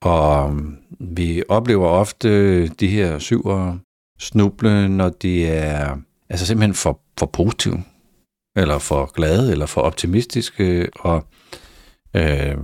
Og 0.00 0.52
mm, 0.54 0.76
vi 1.00 1.42
oplever 1.48 1.88
ofte 1.88 2.66
de 2.68 2.88
her 2.88 3.18
syver 3.18 3.78
snuble, 4.18 4.88
når 4.88 5.08
de 5.08 5.46
er 5.46 5.96
altså 6.28 6.46
simpelthen 6.46 6.74
for, 6.74 7.00
for 7.18 7.26
positive, 7.26 7.84
eller 8.56 8.78
for 8.78 9.12
glade, 9.12 9.52
eller 9.52 9.66
for 9.66 9.80
optimistiske, 9.80 10.88
og 10.94 11.26
øh, 12.16 12.56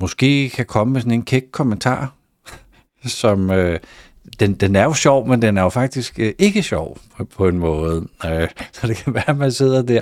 måske 0.00 0.50
kan 0.50 0.66
komme 0.66 0.92
med 0.92 1.00
sådan 1.00 1.12
en 1.12 1.24
kæk 1.24 1.44
kommentar, 1.52 2.14
som 3.20 3.50
øh, 3.50 3.80
den, 4.40 4.54
den 4.54 4.76
er 4.76 4.84
jo 4.84 4.92
sjov, 4.94 5.28
men 5.28 5.42
den 5.42 5.58
er 5.58 5.62
jo 5.62 5.68
faktisk 5.68 6.18
øh, 6.18 6.32
ikke 6.38 6.62
sjov 6.62 6.98
på, 7.16 7.24
på 7.24 7.48
en 7.48 7.58
måde. 7.58 8.08
Øh, 8.24 8.48
så 8.72 8.86
det 8.86 8.96
kan 8.96 9.14
være, 9.14 9.30
at 9.30 9.36
man 9.36 9.52
sidder 9.52 9.82
der 9.82 10.00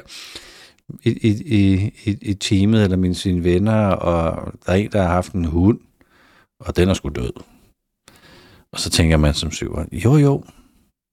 i, 1.03 1.11
i, 1.11 1.93
i, 2.05 2.19
i 2.23 2.35
teamet 2.35 2.85
eller 2.85 2.97
med 2.97 3.15
sine 3.15 3.45
venner, 3.45 3.87
og 3.87 4.53
der 4.67 4.73
er 4.73 4.77
en, 4.77 4.93
der 4.93 5.03
har 5.03 5.09
haft 5.09 5.33
en 5.33 5.45
hund, 5.45 5.79
og 6.61 6.77
den 6.77 6.89
er 6.89 6.95
sgu 6.95 7.09
død. 7.09 7.33
Og 8.73 8.81
så 8.81 8.91
tænker 8.91 9.17
man 9.17 9.35
som 9.35 9.51
syver, 9.51 9.85
jo 9.93 10.17
jo, 10.17 10.43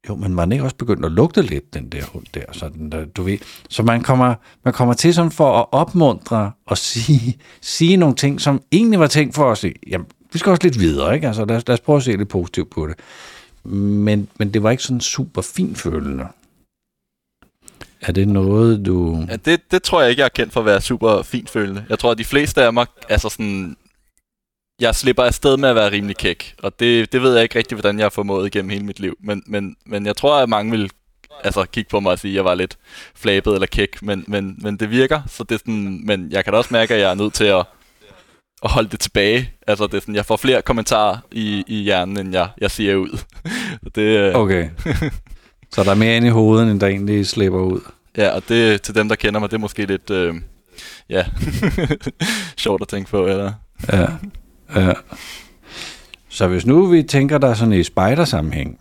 jo, 0.10 0.16
men 0.16 0.36
man 0.36 0.52
er 0.52 0.54
ikke 0.54 0.64
også 0.64 0.76
begyndt 0.76 1.06
at 1.06 1.12
lugte 1.12 1.42
lidt, 1.42 1.74
den 1.74 1.90
der 1.90 2.06
hund 2.06 2.26
der, 2.34 2.44
sådan 2.52 2.90
der, 2.90 3.06
du 3.06 3.24
ved. 3.24 3.38
Så 3.70 3.84
man 3.84 4.04
kommer, 4.04 4.36
man 4.66 4.74
kommer 4.74 4.94
til 4.94 5.14
sådan 5.14 5.32
for 5.32 5.60
at 5.60 5.66
opmuntre 5.72 6.52
og 6.66 6.78
sige, 6.78 7.38
sige 7.62 7.98
nogle 7.98 8.16
ting, 8.16 8.42
som 8.42 8.62
egentlig 8.72 9.00
var 9.00 9.08
tænkt 9.08 9.36
for 9.36 9.52
at 9.52 9.58
sige, 9.58 9.74
jamen, 9.88 10.08
vi 10.34 10.40
skal 10.40 10.50
også 10.50 10.64
lidt 10.64 10.80
videre, 10.80 11.16
ikke? 11.16 11.28
Altså, 11.28 11.46
lad 11.46 11.58
os, 11.58 11.68
lad 11.68 11.74
os 11.74 11.80
prøve 11.80 11.98
at 11.98 12.04
se 12.04 12.12
lidt 12.12 12.30
positivt 12.30 12.70
på 12.70 12.88
det. 12.88 12.96
Men, 13.74 14.28
men 14.40 14.54
det 14.54 14.64
var 14.64 14.72
ikke 14.72 14.84
sådan 14.84 15.02
super 15.02 15.42
fint 15.42 15.78
følende. 15.78 16.28
Er 18.02 18.12
det 18.12 18.28
noget, 18.28 18.86
du... 18.86 19.26
Ja, 19.30 19.36
det, 19.36 19.72
det 19.72 19.84
tror 19.84 20.02
jeg 20.02 20.10
ikke, 20.10 20.20
jeg 20.20 20.26
er 20.26 20.30
kendt 20.30 20.54
for 20.54 20.60
at 20.60 20.66
være 20.66 20.82
super 20.82 21.22
fint 21.22 21.50
følende. 21.50 21.86
Jeg 21.90 22.00
tror, 22.00 22.12
at 22.12 22.18
de 22.18 22.26
fleste 22.26 22.64
af 22.64 22.74
mig, 22.74 22.86
altså 23.10 23.30
sådan... 23.30 23.78
Jeg 24.82 24.96
slipper 24.96 25.24
afsted 25.24 25.58
med 25.58 25.70
at 25.70 25.76
være 25.76 25.92
rimelig 25.92 26.18
kæk, 26.18 26.56
og 26.64 26.80
det, 26.80 27.12
det 27.12 27.22
ved 27.22 27.34
jeg 27.34 27.44
ikke 27.44 27.60
rigtig, 27.60 27.76
hvordan 27.76 27.98
jeg 27.98 28.06
har 28.06 28.10
formået 28.10 28.48
igennem 28.48 28.70
hele 28.70 28.86
mit 28.86 29.00
liv. 29.00 29.18
Men, 29.20 29.44
men, 29.48 29.76
men 29.86 30.06
jeg 30.06 30.16
tror, 30.16 30.36
at 30.36 30.50
mange 30.50 30.72
vil 30.72 30.92
altså, 31.44 31.66
kigge 31.66 31.90
på 31.90 32.00
mig 32.00 32.12
og 32.12 32.20
sige, 32.20 32.32
at 32.32 32.36
jeg 32.36 32.46
var 32.46 32.56
lidt 32.56 32.78
flabet 33.16 33.54
eller 33.54 33.68
kæk, 33.68 34.02
men, 34.02 34.24
men, 34.28 34.60
men 34.62 34.78
det 34.78 34.90
virker. 34.90 35.22
Så 35.28 35.44
det 35.44 35.56
er 35.56 35.60
sådan, 35.60 36.02
men 36.06 36.32
jeg 36.32 36.44
kan 36.44 36.54
da 36.54 36.58
også 36.58 36.74
mærke, 36.74 36.94
at 36.94 37.02
jeg 37.02 37.12
er 37.12 37.16
nødt 37.16 37.34
til 37.34 37.44
at 37.44 37.66
at 38.64 38.70
holde 38.72 38.90
det 38.90 39.00
tilbage. 39.00 39.52
Altså, 39.68 39.88
det 39.88 39.94
er 39.94 40.00
sådan, 40.00 40.16
jeg 40.16 40.26
får 40.26 40.38
flere 40.38 40.62
kommentarer 40.62 41.18
i, 41.32 41.64
i 41.68 41.76
hjernen, 41.76 42.20
end 42.20 42.34
jeg, 42.34 42.50
jeg 42.62 42.72
siger 42.72 42.96
ud. 42.96 43.24
det, 43.96 44.02
øh... 44.02 44.36
Okay. 44.36 44.70
Så 45.74 45.84
der 45.84 45.92
er 45.92 45.96
mere 45.96 46.18
ind 46.18 46.26
i 46.26 46.30
hovedet, 46.30 46.72
end 46.72 46.80
der 46.80 46.88
egentlig 46.88 47.28
slipper 47.28 47.60
ud. 47.60 47.82
Ja, 48.18 48.30
og 48.30 48.44
det 48.50 48.82
til 48.82 48.96
dem, 48.96 49.10
der 49.10 49.16
kender 49.16 49.40
mig, 49.40 49.50
det 49.50 49.56
er 49.56 49.60
måske 49.60 49.86
lidt, 49.86 50.10
øh, 50.10 50.36
ja, 51.10 51.26
sjovt 52.58 52.82
at 52.82 52.88
tænke 52.88 53.10
på, 53.10 53.28
eller? 53.28 53.54
Ja, 53.94 54.08
ja. 54.76 54.94
Så 56.30 56.48
hvis 56.48 56.66
nu 56.66 56.86
vi 56.86 57.04
tænker 57.04 57.38
dig 57.38 57.58
sådan 57.58 57.74
i 57.74 57.84
spejdersammenhæng, 57.84 58.80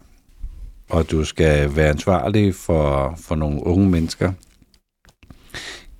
og 0.90 1.10
du 1.10 1.24
skal 1.24 1.76
være 1.76 1.88
ansvarlig 1.88 2.54
for, 2.54 3.14
for 3.24 3.34
nogle 3.34 3.66
unge 3.66 3.88
mennesker, 3.90 4.32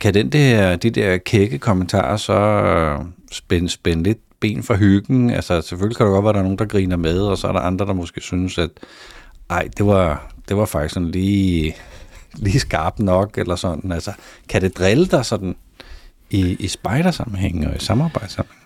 kan 0.01 0.15
den 0.15 0.33
der, 0.33 0.77
de 0.77 0.91
der 0.91 1.17
kække 1.19 1.59
kommentarer 1.59 2.17
så 2.17 3.05
spænde, 3.33 3.69
spænde 3.69 4.03
lidt 4.03 4.19
ben 4.41 4.63
for 4.63 4.75
hyggen. 4.75 5.31
Altså 5.31 5.63
selvfølgelig 5.63 5.97
kan 5.97 6.07
det 6.07 6.13
godt 6.13 6.25
være, 6.25 6.31
at 6.31 6.35
der 6.35 6.41
er 6.41 6.45
nogen, 6.45 6.59
der 6.59 6.65
griner 6.65 6.97
med, 6.97 7.21
og 7.21 7.39
så 7.39 7.49
er 7.49 7.53
der 7.53 7.61
andre, 7.61 7.87
der 7.87 7.93
måske 7.93 8.21
synes, 8.21 8.59
at 8.59 8.71
ej, 9.51 9.69
det 9.79 9.87
var, 9.87 10.33
det 10.49 10.57
var 10.57 10.65
faktisk 10.65 10.95
sådan 10.95 11.11
lige, 11.11 11.77
lige 12.35 12.61
skarpt 12.61 12.99
nok, 12.99 13.39
eller 13.39 13.57
sådan. 13.57 13.93
Altså, 13.93 14.13
kan 14.49 14.63
det 14.63 14.79
drille 14.79 15.07
dig 15.07 15.25
sådan 15.25 15.57
i, 16.31 16.57
i 16.61 16.69
spejdersammenhæng 16.69 17.67
og 17.67 17.77
i 17.77 17.79
samarbejdssammenhæng? 17.79 18.65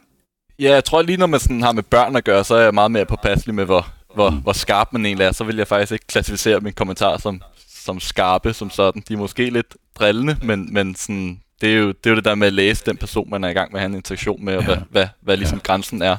Ja, 0.59 0.73
jeg 0.73 0.85
tror 0.85 1.03
lige, 1.03 1.17
når 1.17 1.27
man 1.27 1.41
sådan 1.41 1.63
har 1.63 1.73
med 1.73 1.83
børn 1.83 2.17
at 2.17 2.25
gøre, 2.25 2.45
så 2.45 2.55
er 2.55 2.63
jeg 2.63 2.75
meget 2.75 2.91
mere 2.91 3.07
påpasselig 3.07 3.55
med, 3.55 3.65
hvor, 3.65 3.87
hvor, 4.15 4.31
mm. 4.31 4.37
hvor 4.37 4.53
skarp 4.53 4.89
man 4.93 5.07
egentlig 5.07 5.25
er. 5.25 5.33
Så 5.33 5.45
vil 5.45 5.57
jeg 5.57 5.69
faktisk 5.69 5.93
ikke 5.93 6.07
klassificere 6.07 6.61
mine 6.61 6.73
kommentarer 6.73 7.19
som, 7.19 7.43
som 7.85 8.01
skarpe 8.01 8.53
som 8.53 8.71
sådan. 8.71 9.03
De 9.09 9.15
er 9.15 9.19
måske 9.19 9.51
lidt 9.51 9.77
drillende, 9.95 10.37
men, 10.43 10.73
men 10.73 10.95
sådan, 10.95 11.41
det, 11.61 11.73
er 11.73 11.77
jo, 11.77 11.89
det 11.89 12.07
er 12.07 12.11
jo 12.11 12.17
det 12.17 12.25
der 12.25 12.35
med 12.35 12.47
at 12.47 12.53
læse 12.53 12.85
den 12.87 12.97
person, 12.97 13.31
man 13.31 13.45
er 13.45 13.49
i 13.49 13.53
gang 13.53 13.73
med 13.73 13.81
at 13.81 13.83
have 13.83 13.91
en 13.91 13.97
interaktion 13.97 14.45
med, 14.45 14.57
og 14.57 14.63
ja. 14.63 14.67
hvad, 14.67 14.77
hvad, 14.91 15.07
hvad 15.21 15.37
ligesom 15.37 15.59
ja. 15.59 15.63
grænsen 15.63 16.03
er. 16.03 16.17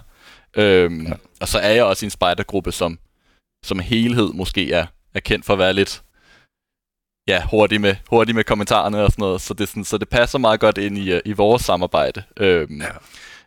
Øhm, 0.55 1.07
ja. 1.07 1.13
Og 1.41 1.47
så 1.47 1.59
er 1.59 1.71
jeg 1.71 1.83
også 1.83 2.05
i 2.05 2.07
en 2.07 2.11
spejdergruppe, 2.11 2.71
som, 2.71 2.99
som 3.65 3.79
helhed 3.79 4.33
måske 4.33 4.71
er, 4.71 4.85
er 5.13 5.19
kendt 5.19 5.45
for 5.45 5.53
at 5.53 5.59
være 5.59 5.73
lidt 5.73 6.03
ja, 7.27 7.43
hurtig 7.51 7.81
med, 7.81 7.95
hurtig 8.09 8.35
med 8.35 8.43
kommentarerne 8.43 9.03
og 9.03 9.11
sådan 9.11 9.21
noget, 9.21 9.41
så 9.41 9.53
det, 9.53 9.69
sådan, 9.69 9.83
så 9.83 9.97
det 9.97 10.09
passer 10.09 10.39
meget 10.39 10.59
godt 10.59 10.77
ind 10.77 10.97
i, 10.97 11.19
i 11.25 11.31
vores 11.31 11.61
samarbejde. 11.61 12.23
Øhm, 12.37 12.81
ja. 12.81 12.87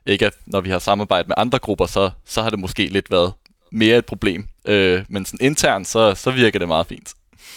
Ikke 0.07 0.27
at 0.27 0.35
når 0.47 0.61
vi 0.61 0.71
har 0.71 0.79
samarbejdet 0.79 1.29
med 1.29 1.35
andre 1.39 1.59
grupper, 1.59 1.87
så, 1.87 2.11
så 2.25 2.43
har 2.43 2.51
det 2.51 2.59
måske 2.59 2.87
lidt 2.87 3.11
været 3.11 3.33
mere 3.73 3.99
et 3.99 4.07
problem. 4.07 4.49
Øh, 4.65 5.05
men 5.09 5.25
sådan 5.25 5.47
internt, 5.47 5.87
så, 5.87 6.15
så 6.15 6.31
virker 6.31 6.59
det 6.59 6.69
meget 6.69 6.87
fint. 6.87 7.15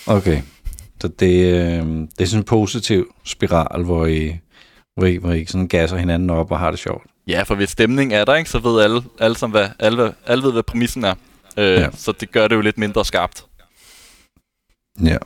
Okay. 0.08 0.41
Så 1.01 1.08
det, 1.08 1.46
øh, 1.46 1.86
det 1.86 2.22
er 2.22 2.25
sådan 2.25 2.39
en 2.39 2.44
positiv 2.44 3.13
spiral, 3.25 3.84
hvor 3.84 4.06
I, 4.06 4.38
hvor 4.96 5.06
I, 5.06 5.15
hvor 5.15 5.32
I 5.32 5.46
sådan 5.46 5.68
gasser 5.68 5.98
hinanden 5.98 6.29
op 6.29 6.51
og 6.51 6.60
har 6.60 6.72
det 6.72 6.79
sjovt. 6.79 7.03
Ja, 7.27 7.44
for 7.44 7.56
hvis 7.56 7.70
stemning 7.70 8.13
er 8.13 8.25
der, 8.25 8.36
ikke, 8.36 8.50
så 8.50 8.60
ved 8.60 8.82
alle, 8.82 9.03
alle, 9.20 9.38
som 9.38 9.51
hvad, 9.51 9.68
alle, 9.79 10.13
alle 10.25 10.44
ved, 10.44 10.51
hvad 10.51 10.63
præmissen 10.63 11.03
er. 11.03 11.15
Øh, 11.58 11.79
ja. 11.79 11.89
Så 11.94 12.12
det 12.12 12.32
gør 12.32 12.48
det 12.48 12.56
jo 12.56 12.62
lidt 12.62 12.77
mindre 12.77 13.06
skarpt. 13.06 13.46
Ja. 15.03 15.18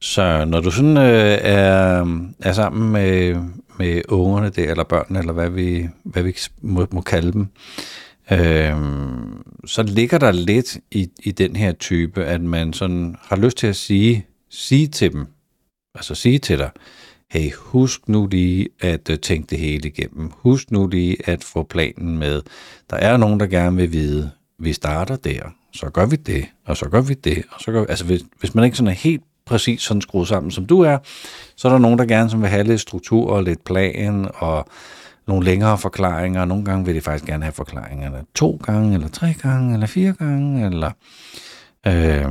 Så 0.00 0.44
når 0.44 0.60
du 0.60 0.70
sådan 0.70 0.96
øh, 0.96 1.38
er, 1.42 2.06
er 2.40 2.52
sammen 2.52 2.92
med, 2.92 3.36
med 3.78 4.02
ungerne 4.08 4.50
der, 4.50 4.70
eller 4.70 4.84
børnene, 4.84 5.18
eller 5.18 5.32
hvad 5.32 5.50
vi, 5.50 5.88
hvad 6.04 6.22
vi 6.22 6.36
må, 6.62 6.86
må 6.90 7.00
kalde 7.00 7.32
dem, 7.32 7.48
øh, 8.32 8.76
så 9.64 9.82
ligger 9.82 10.18
der 10.18 10.32
lidt 10.32 10.78
i, 10.90 11.08
i 11.22 11.30
den 11.30 11.56
her 11.56 11.72
type, 11.72 12.24
at 12.24 12.40
man 12.40 12.72
sådan 12.72 13.16
har 13.22 13.36
lyst 13.36 13.56
til 13.56 13.66
at 13.66 13.76
sige, 13.76 14.26
sige 14.50 14.86
til 14.86 15.12
dem, 15.12 15.26
altså 15.94 16.14
sige 16.14 16.38
til 16.38 16.58
dig, 16.58 16.70
hey, 17.30 17.52
husk 17.56 18.08
nu 18.08 18.26
lige 18.26 18.68
at 18.80 19.10
øh, 19.10 19.18
tænke 19.18 19.50
det 19.50 19.58
hele 19.58 19.88
igennem. 19.88 20.30
Husk 20.34 20.70
nu 20.70 20.86
lige 20.86 21.16
at 21.28 21.44
få 21.44 21.62
planen 21.62 22.18
med. 22.18 22.42
Der 22.90 22.96
er 22.96 23.16
nogen, 23.16 23.40
der 23.40 23.46
gerne 23.46 23.76
vil 23.76 23.92
vide, 23.92 24.30
vi 24.58 24.72
starter 24.72 25.16
der, 25.16 25.42
så 25.72 25.90
gør 25.90 26.06
vi 26.06 26.16
det, 26.16 26.44
og 26.64 26.76
så 26.76 26.88
gør 26.88 27.00
vi 27.00 27.14
det, 27.14 27.44
og 27.50 27.60
så 27.60 27.72
gør 27.72 27.80
vi... 27.80 27.86
Altså, 27.88 28.04
hvis, 28.04 28.22
hvis 28.40 28.54
man 28.54 28.64
ikke 28.64 28.76
sådan 28.76 28.90
er 28.90 28.94
helt 28.94 29.22
præcis 29.46 29.82
sådan 29.82 30.00
skruet 30.00 30.28
sammen, 30.28 30.50
som 30.50 30.66
du 30.66 30.80
er, 30.80 30.98
så 31.56 31.68
er 31.68 31.72
der 31.72 31.78
nogen, 31.78 31.98
der 31.98 32.04
gerne 32.04 32.30
som 32.30 32.40
vil 32.40 32.48
have 32.48 32.64
lidt 32.64 32.80
struktur 32.80 33.30
og 33.30 33.42
lidt 33.42 33.64
plan, 33.64 34.28
og 34.34 34.68
nogle 35.30 35.44
længere 35.44 35.78
forklaringer. 35.78 36.44
Nogle 36.44 36.64
gange 36.64 36.84
vil 36.84 36.94
de 36.94 37.00
faktisk 37.00 37.24
gerne 37.24 37.44
have 37.44 37.52
forklaringerne 37.52 38.24
to 38.34 38.60
gange, 38.64 38.94
eller 38.94 39.08
tre 39.08 39.34
gange, 39.42 39.74
eller 39.74 39.86
fire 39.86 40.12
gange, 40.12 40.66
eller... 40.66 40.90
Øh, 41.86 42.24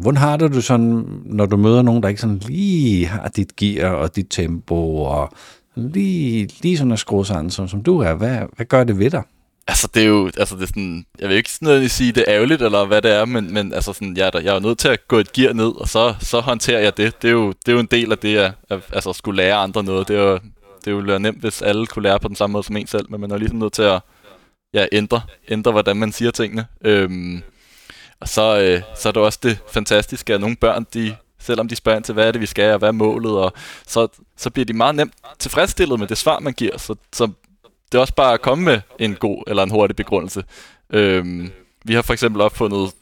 hvordan 0.00 0.16
har 0.16 0.36
du 0.36 0.46
det 0.46 0.64
sådan, 0.64 1.04
når 1.24 1.46
du 1.46 1.56
møder 1.56 1.82
nogen, 1.82 2.02
der 2.02 2.08
ikke 2.08 2.20
sådan 2.20 2.40
lige 2.46 3.06
har 3.06 3.28
dit 3.28 3.56
gear 3.56 3.90
og 3.90 4.16
dit 4.16 4.26
tempo, 4.30 4.96
og 4.96 5.30
lige, 5.74 6.48
lige 6.62 6.78
sådan 6.78 6.90
er 6.90 6.96
skruet 6.96 7.26
sådan, 7.26 7.50
som, 7.50 7.68
som 7.68 7.82
du 7.82 7.98
er? 8.00 8.14
Hvad, 8.14 8.38
hvad 8.56 8.66
gør 8.66 8.84
det 8.84 8.98
ved 8.98 9.10
dig? 9.10 9.22
Altså, 9.68 9.88
det 9.94 10.02
er 10.02 10.06
jo, 10.06 10.30
altså, 10.38 10.54
det 10.54 10.62
er 10.62 10.66
sådan, 10.66 11.04
jeg 11.20 11.28
vil 11.28 11.36
ikke 11.36 11.50
sådan 11.52 11.66
noget 11.66 11.90
sige, 11.90 12.12
det 12.12 12.24
er 12.26 12.34
ærgerligt, 12.34 12.62
eller 12.62 12.86
hvad 12.86 13.02
det 13.02 13.14
er, 13.14 13.24
men, 13.24 13.54
men 13.54 13.72
altså 13.72 13.92
sådan, 13.92 14.16
jeg, 14.16 14.30
er 14.34 14.40
jeg 14.40 14.56
er 14.56 14.60
nødt 14.60 14.78
til 14.78 14.88
at 14.88 15.08
gå 15.08 15.18
et 15.18 15.32
gear 15.32 15.52
ned, 15.52 15.80
og 15.80 15.88
så, 15.88 16.14
så 16.20 16.40
håndterer 16.40 16.80
jeg 16.80 16.96
det. 16.96 17.22
Det 17.22 17.28
er 17.28 17.32
jo, 17.32 17.48
det 17.48 17.68
er 17.68 17.72
jo 17.72 17.80
en 17.80 17.88
del 17.90 18.12
af 18.12 18.18
det, 18.18 18.36
altså, 18.38 18.54
at, 18.70 18.76
at 18.76 18.82
altså, 18.92 19.12
skulle 19.12 19.36
lære 19.36 19.54
andre 19.56 19.84
noget. 19.84 20.08
Det 20.08 20.16
er 20.16 20.22
jo, 20.22 20.38
det 20.88 20.96
ville 20.96 21.10
være 21.10 21.20
nemt, 21.20 21.40
hvis 21.40 21.62
alle 21.62 21.86
kunne 21.86 22.02
lære 22.02 22.18
på 22.18 22.28
den 22.28 22.36
samme 22.36 22.52
måde 22.52 22.64
som 22.64 22.76
en 22.76 22.86
selv, 22.86 23.10
men 23.10 23.20
man 23.20 23.30
er 23.30 23.36
ligesom 23.36 23.58
nødt 23.58 23.72
til 23.72 23.82
at 23.82 24.00
ja, 24.74 24.86
ændre, 24.92 25.20
ændre, 25.48 25.72
hvordan 25.72 25.96
man 25.96 26.12
siger 26.12 26.30
tingene. 26.30 26.66
Øhm, 26.84 27.42
og 28.20 28.28
så, 28.28 28.60
øh, 28.60 28.82
så 28.96 29.08
er 29.08 29.12
det 29.12 29.22
også 29.22 29.38
det 29.42 29.58
fantastiske, 29.68 30.34
at 30.34 30.40
nogle 30.40 30.56
børn, 30.56 30.86
de, 30.94 31.16
selvom 31.38 31.68
de 31.68 31.76
spørger 31.76 31.96
ind 31.96 32.04
til, 32.04 32.14
hvad 32.14 32.28
er 32.28 32.32
det, 32.32 32.40
vi 32.40 32.46
skal, 32.46 32.72
og 32.72 32.78
hvad 32.78 32.88
er 32.88 32.92
målet, 32.92 33.32
og 33.32 33.52
så, 33.86 34.08
så 34.36 34.50
bliver 34.50 34.66
de 34.66 34.72
meget 34.72 34.94
nemt 34.94 35.14
tilfredsstillet 35.38 35.98
med 35.98 36.06
det 36.06 36.18
svar, 36.18 36.40
man 36.40 36.52
giver. 36.52 36.78
Så, 36.78 36.94
så 37.12 37.30
det 37.92 37.98
er 37.98 38.02
også 38.02 38.14
bare 38.14 38.32
at 38.32 38.42
komme 38.42 38.64
med 38.64 38.80
en 38.98 39.14
god 39.14 39.42
eller 39.46 39.62
en 39.62 39.70
hurtig 39.70 39.96
begrundelse. 39.96 40.44
Øhm, 40.90 41.50
vi 41.84 41.94
har 41.94 42.02
for 42.02 42.12
eksempel 42.12 42.42
opfundet 42.42 42.92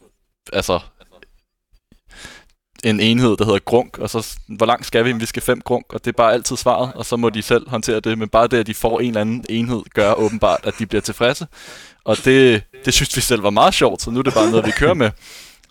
altså 0.53 0.81
en 2.85 3.01
enhed, 3.01 3.37
der 3.37 3.45
hedder 3.45 3.59
grunk, 3.59 3.99
og 3.99 4.11
så 4.11 4.37
hvor 4.49 4.67
langt 4.67 4.87
skal 4.87 5.05
vi? 5.05 5.13
Vi 5.13 5.27
skal 5.27 5.43
fem 5.43 5.61
grunk, 5.61 5.93
og 5.93 6.05
det 6.05 6.11
er 6.11 6.17
bare 6.17 6.33
altid 6.33 6.57
svaret, 6.57 6.93
og 6.95 7.07
så 7.07 7.17
må 7.17 7.31
de 7.31 7.43
selv 7.43 7.69
håndtere 7.69 8.01
det, 8.01 8.19
men 8.19 8.29
bare 8.29 8.47
det, 8.47 8.59
at 8.59 8.67
de 8.67 8.75
får 8.75 9.01
en 9.01 9.09
eller 9.09 9.21
anden 9.21 9.45
enhed, 9.49 9.83
gør 9.95 10.13
åbenbart, 10.13 10.61
at 10.65 10.75
de 10.79 10.87
bliver 10.87 11.03
tilfredse, 11.03 11.47
og 12.05 12.17
det, 12.25 12.63
det 12.85 12.95
synes 12.95 13.17
vi 13.17 13.21
selv 13.21 13.43
var 13.43 13.51
meget 13.51 13.75
sjovt, 13.75 14.03
så 14.03 14.11
nu 14.11 14.19
er 14.19 14.23
det 14.23 14.35
bare 14.35 14.51
noget, 14.51 14.67
vi 14.67 14.71
kører 14.71 14.95
med. 14.95 15.11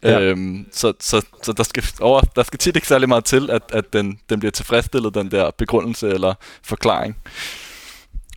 Ja. 0.03 0.19
Øhm, 0.19 0.65
så 0.71 0.93
så, 0.99 1.25
så 1.43 1.53
der, 1.53 1.63
skal 1.63 1.83
over, 1.99 2.21
der 2.21 2.43
skal 2.43 2.59
tit 2.59 2.75
ikke 2.75 2.87
særlig 2.87 3.09
meget 3.09 3.25
til, 3.25 3.49
at, 3.49 3.61
at 3.73 3.93
den, 3.93 4.19
den 4.29 4.39
bliver 4.39 4.51
tilfredsstillet, 4.51 5.13
den 5.15 5.31
der 5.31 5.51
begrundelse 5.57 6.09
eller 6.09 6.33
forklaring. 6.63 7.17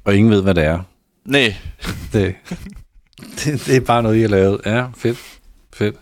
Og 0.04 0.16
ingen 0.16 0.30
ved, 0.30 0.42
hvad 0.42 0.54
det 0.54 0.64
er. 0.64 0.80
Nej. 1.24 1.54
Det, 2.12 2.34
det, 3.44 3.66
det 3.66 3.76
er 3.76 3.80
bare 3.80 4.02
noget, 4.02 4.16
I 4.16 4.20
har 4.20 4.28
lavet. 4.28 4.60
Ja, 4.66 4.86
fedt. 4.96 5.18
Fedt. 5.74 5.96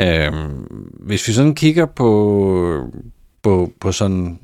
Øhm, 0.00 0.66
hvis 1.00 1.28
vi 1.28 1.32
sådan 1.32 1.54
kigger 1.54 1.86
på, 1.86 2.90
på, 3.42 3.72
på 3.80 3.92
sådan 3.92 4.38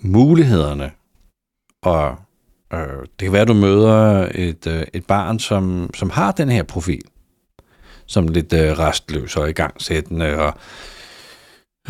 mulighederne, 0.00 0.90
og 1.82 2.16
øh, 2.72 3.00
det 3.00 3.18
kan 3.20 3.32
være, 3.32 3.42
at 3.42 3.48
du 3.48 3.54
møder 3.54 4.28
et, 4.34 4.66
øh, 4.66 4.86
et 4.92 5.06
barn, 5.06 5.38
som, 5.38 5.90
som 5.94 6.10
har 6.10 6.32
den 6.32 6.48
her 6.48 6.62
profil, 6.62 7.02
som 8.06 8.28
lidt 8.28 8.52
øh, 8.52 8.78
restløs 8.78 9.36
og 9.36 9.50
i 9.50 9.52
gang 9.52 9.82
sættende, 9.82 10.38
og 10.38 10.54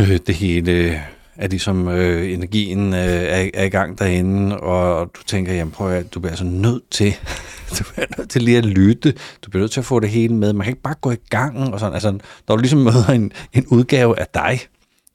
øh, 0.01 0.19
det 0.27 0.35
hele 0.35 1.03
er 1.38 1.49
ligesom 1.49 1.88
øh, 1.88 2.33
energien 2.33 2.95
øh, 2.95 2.99
er, 2.99 3.50
er 3.54 3.64
i 3.64 3.68
gang 3.68 3.99
derinde, 3.99 4.61
og 4.61 5.11
du 5.16 5.23
tænker, 5.26 5.52
jamen 5.52 5.73
prøv 5.73 5.90
at 5.90 6.14
du 6.14 6.21
bliver 6.21 6.33
altså 6.33 6.45
nødt 6.45 6.90
til, 6.90 7.14
du 7.78 7.85
bliver 7.92 8.07
nødt 8.18 8.30
til 8.30 8.42
lige 8.42 8.59
at 8.59 8.66
lytte, 8.66 9.14
du 9.45 9.50
bliver 9.50 9.62
nødt 9.62 9.73
til 9.73 9.80
at 9.80 9.87
få 9.87 10.00
det 10.00 10.11
hele 10.11 10.35
med, 10.35 10.52
man 10.52 10.64
kan 10.64 10.71
ikke 10.71 10.83
bare 10.83 10.95
gå 11.00 11.11
i 11.11 11.16
gang, 11.30 11.75
og 11.75 11.80
sådan, 11.80 11.95
altså 11.95 12.18
når 12.49 12.57
du 12.57 12.61
ligesom 12.61 12.78
møder 12.88 13.09
en, 13.09 13.33
en 13.52 13.66
udgave 13.66 14.21
af 14.21 14.26
dig 14.35 14.61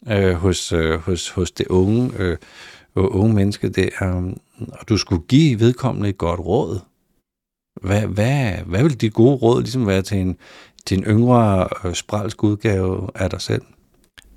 øh, 0.07 0.33
hos, 0.33 0.73
øh, 0.73 0.99
hos, 0.99 1.29
hos 1.29 1.51
det 1.51 1.67
unge, 1.67 2.11
øh, 2.17 2.37
unge 2.95 3.33
menneske 3.33 3.69
der, 3.69 3.89
øh, 4.01 4.33
og 4.71 4.89
du 4.89 4.97
skulle 4.97 5.21
give 5.27 5.59
vedkommende 5.59 6.09
et 6.09 6.17
godt 6.17 6.39
råd, 6.39 6.79
hvad, 7.81 8.01
hvad, 8.01 8.53
hvad 8.65 8.83
vil 8.83 9.01
dit 9.01 9.13
gode 9.13 9.35
råd 9.35 9.61
ligesom 9.61 9.87
være 9.87 10.01
til 10.01 10.17
en, 10.17 10.37
til 10.85 10.97
en 10.97 11.03
yngre 11.03 11.67
øh, 11.85 11.93
spralsk 11.93 12.43
udgave 12.43 13.09
af 13.15 13.29
dig 13.29 13.41
selv? 13.41 13.61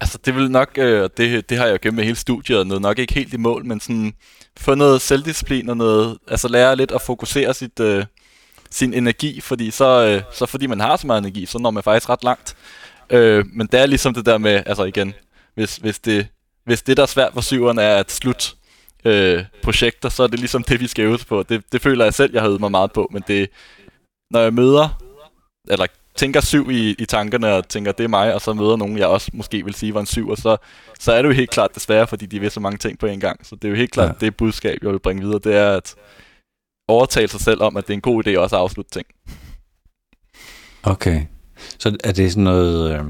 Altså, 0.01 0.19
det 0.25 0.35
vil 0.35 0.51
nok, 0.51 0.71
øh, 0.79 1.11
det, 1.17 1.51
det 1.51 1.59
har 1.59 1.65
jeg 1.65 1.73
jo 1.73 1.79
gennem 1.83 2.05
hele 2.05 2.17
studiet, 2.17 2.67
noget 2.67 2.83
nok 2.83 2.99
ikke 2.99 3.15
helt 3.15 3.35
i 3.35 3.37
mål, 3.37 3.65
men 3.67 3.81
sådan 3.81 4.15
få 4.57 4.75
noget 4.75 5.01
selvdisciplin 5.01 5.69
og 5.69 5.77
noget, 5.77 6.19
altså 6.29 6.49
lære 6.49 6.77
lidt 6.77 6.93
at 6.93 7.03
fokusere 7.03 7.55
sit, 7.55 7.81
øh, 7.81 8.05
sin 8.71 8.95
energi, 8.95 9.41
fordi 9.41 9.71
så, 9.71 10.07
øh, 10.07 10.23
så 10.33 10.47
fordi 10.47 10.67
man 10.67 10.81
har 10.81 10.97
så 10.97 11.07
meget 11.07 11.19
energi, 11.19 11.47
så 11.47 11.59
når 11.59 11.71
man 11.71 11.83
faktisk 11.83 12.09
ret 12.09 12.25
langt. 12.25 12.57
Øh, 13.11 13.45
men 13.53 13.67
det 13.67 13.81
er 13.81 13.87
ligesom 13.87 14.15
det 14.15 14.27
der 14.27 14.39
med, 14.39 14.63
altså 14.67 14.85
igen, 14.85 15.15
hvis, 15.55 15.77
hvis, 15.77 15.99
det, 15.99 16.27
hvis 16.65 16.83
det, 16.83 16.97
der 16.97 17.03
er 17.03 17.07
svært 17.07 17.33
for 17.35 17.41
syveren, 17.41 17.79
er 17.79 17.97
at 17.97 18.13
slut 18.13 18.57
øh, 19.05 19.45
projekter, 19.63 20.09
så 20.09 20.23
er 20.23 20.27
det 20.27 20.39
ligesom 20.39 20.63
det, 20.63 20.81
vi 20.81 20.87
skal 20.87 21.05
øve 21.05 21.19
på. 21.29 21.43
Det, 21.43 21.73
det 21.73 21.83
føler 21.83 22.05
jeg 22.05 22.15
selv, 22.15 22.33
jeg 22.33 22.43
har 22.43 22.49
øvet 22.49 22.61
mig 22.61 22.71
meget 22.71 22.93
på, 22.93 23.09
men 23.13 23.23
det, 23.29 23.49
når 24.31 24.41
jeg 24.41 24.55
møder, 24.55 25.03
eller 25.69 25.87
tænker 26.17 26.41
syv 26.41 26.71
i, 26.71 26.91
i 26.99 27.05
tankerne 27.05 27.55
og 27.55 27.69
tænker, 27.69 27.93
det 27.93 28.05
er 28.05 28.09
mig, 28.09 28.35
og 28.35 28.41
så 28.41 28.53
møder 28.53 28.77
nogen, 28.77 28.99
jeg 28.99 29.07
også 29.07 29.31
måske 29.35 29.65
vil 29.65 29.75
sige 29.75 29.95
var 29.95 30.01
en 30.01 30.07
syv, 30.07 30.29
og 30.29 30.37
så, 30.37 30.57
så 30.99 31.13
er 31.13 31.23
det 31.23 31.29
jo 31.29 31.35
helt 31.35 31.51
klart 31.51 31.75
desværre, 31.75 32.07
fordi 32.07 32.27
de 32.27 32.41
vil 32.41 32.51
så 32.51 32.61
mange 32.61 32.79
ting 32.79 32.99
på 32.99 33.07
en 33.07 33.21
gang. 33.21 33.47
Så 33.47 33.57
det 33.57 33.65
er 33.65 33.69
jo 33.69 33.77
helt 33.77 33.91
klart, 33.91 34.17
ja. 34.21 34.27
det 34.27 34.37
budskab, 34.37 34.79
jeg 34.83 34.93
vil 34.93 34.99
bringe 34.99 35.23
videre, 35.23 35.41
det 35.45 35.55
er 35.55 35.77
at 35.77 35.95
overtale 36.89 37.29
sig 37.29 37.41
selv 37.41 37.63
om, 37.63 37.77
at 37.77 37.87
det 37.87 37.93
er 37.93 37.97
en 37.97 38.01
god 38.01 38.27
idé 38.27 38.39
også 38.39 38.57
at 38.57 38.63
afslutte 38.63 38.91
ting. 38.91 39.07
Okay. 40.83 41.23
Så 41.79 41.97
er 42.05 42.13
det 42.13 42.33
sådan 42.33 42.45
noget, 42.45 42.93
øh, 42.93 43.05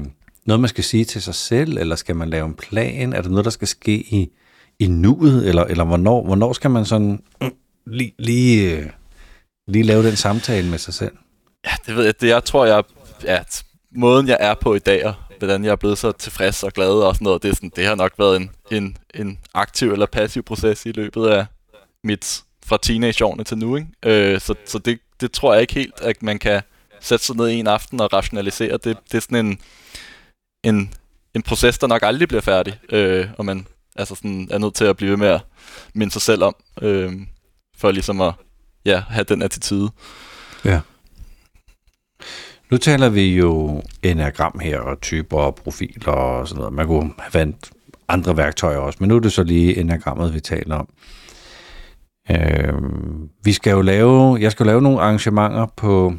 noget, 0.45 0.59
man 0.59 0.69
skal 0.69 0.83
sige 0.83 1.05
til 1.05 1.21
sig 1.21 1.35
selv, 1.35 1.77
eller 1.77 1.95
skal 1.95 2.15
man 2.15 2.29
lave 2.29 2.45
en 2.45 2.53
plan? 2.53 3.13
Er 3.13 3.21
det 3.21 3.31
noget, 3.31 3.45
der 3.45 3.51
skal 3.51 3.67
ske 3.67 3.93
i, 3.93 4.29
i 4.79 4.87
nuet, 4.87 5.49
eller, 5.49 5.63
eller 5.63 5.83
hvornår, 5.83 6.25
hvornår 6.25 6.53
skal 6.53 6.71
man 6.71 6.85
sådan 6.85 7.23
øh, 7.43 7.51
lige, 7.87 8.13
lige, 8.19 8.77
øh, 8.77 8.89
lige 9.67 9.83
lave 9.83 10.07
den 10.07 10.15
samtale 10.15 10.69
med 10.69 10.77
sig 10.77 10.93
selv? 10.93 11.17
Ja, 11.65 11.71
det 11.85 11.95
ved 11.95 12.05
jeg. 12.05 12.21
Det, 12.21 12.27
jeg 12.27 12.43
tror, 12.43 12.65
jeg 12.65 12.83
ja, 13.23 13.39
måden, 13.91 14.27
jeg 14.27 14.37
er 14.39 14.53
på 14.53 14.75
i 14.75 14.79
dag, 14.79 15.05
og 15.05 15.13
hvordan 15.37 15.63
jeg 15.63 15.71
er 15.71 15.75
blevet 15.75 15.97
så 15.97 16.11
tilfreds 16.11 16.63
og 16.63 16.71
glad 16.71 16.89
og 16.89 17.15
sådan 17.15 17.25
noget, 17.25 17.43
det, 17.43 17.49
er 17.49 17.55
sådan, 17.55 17.71
det 17.75 17.85
har 17.85 17.95
nok 17.95 18.11
været 18.17 18.35
en, 18.35 18.51
en, 18.71 18.97
en 19.15 19.39
aktiv 19.53 19.91
eller 19.91 20.05
passiv 20.05 20.43
proces 20.43 20.85
i 20.85 20.91
løbet 20.91 21.27
af 21.27 21.45
mit 22.03 22.43
fra 22.65 22.77
teenageårene 22.81 23.43
til 23.43 23.57
nu. 23.57 23.75
Ikke? 23.75 23.87
Øh, 24.05 24.41
så 24.41 24.55
så 24.65 24.79
det, 24.79 24.99
det 25.21 25.31
tror 25.31 25.53
jeg 25.53 25.61
ikke 25.61 25.73
helt, 25.73 26.01
at 26.01 26.23
man 26.23 26.39
kan 26.39 26.61
sætte 26.99 27.25
sig 27.25 27.35
ned 27.35 27.49
en 27.49 27.67
aften 27.67 28.01
og 28.01 28.13
rationalisere. 28.13 28.71
Det, 28.71 28.97
det 29.11 29.17
er 29.17 29.19
sådan 29.19 29.45
en, 29.45 29.59
en, 30.63 30.93
en 31.33 31.41
proces, 31.41 31.77
der 31.77 31.87
nok 31.87 32.03
aldrig 32.03 32.27
bliver 32.27 32.41
færdig, 32.41 32.79
øh, 32.89 33.27
og 33.37 33.45
man 33.45 33.67
altså 33.95 34.15
sådan, 34.15 34.47
er 34.51 34.57
nødt 34.57 34.75
til 34.75 34.85
at 34.85 34.97
blive 34.97 35.11
ved 35.11 35.17
med 35.17 35.27
at 35.27 35.41
minde 35.93 36.13
sig 36.13 36.21
selv 36.21 36.43
om, 36.43 36.55
øh, 36.81 37.13
for 37.77 37.91
ligesom 37.91 38.21
at 38.21 38.33
ja, 38.85 39.03
have 39.09 39.23
den 39.23 39.41
attitude. 39.41 39.89
Ja. 40.65 40.79
Nu 42.71 42.77
taler 42.77 43.09
vi 43.09 43.35
jo 43.37 43.81
enagram 44.03 44.59
her, 44.61 44.79
og 44.79 45.01
typer 45.01 45.37
og 45.37 45.55
profiler 45.55 46.11
og 46.11 46.47
sådan 46.47 46.59
noget. 46.59 46.73
Man 46.73 46.87
kunne 46.87 47.11
have 47.19 47.33
vandt 47.33 47.71
andre 48.07 48.37
værktøjer 48.37 48.77
også, 48.77 48.97
men 49.01 49.09
nu 49.09 49.15
er 49.15 49.19
det 49.19 49.31
så 49.31 49.43
lige 49.43 49.77
enagrammet, 49.77 50.33
vi 50.33 50.39
taler 50.39 50.75
om. 50.75 50.89
Øh, 52.31 52.73
vi 53.43 53.53
skal 53.53 53.71
jo 53.71 53.81
lave, 53.81 54.37
jeg 54.41 54.51
skal 54.51 54.63
jo 54.63 54.67
lave 54.67 54.81
nogle 54.81 55.01
arrangementer 55.01 55.65
på, 55.75 56.13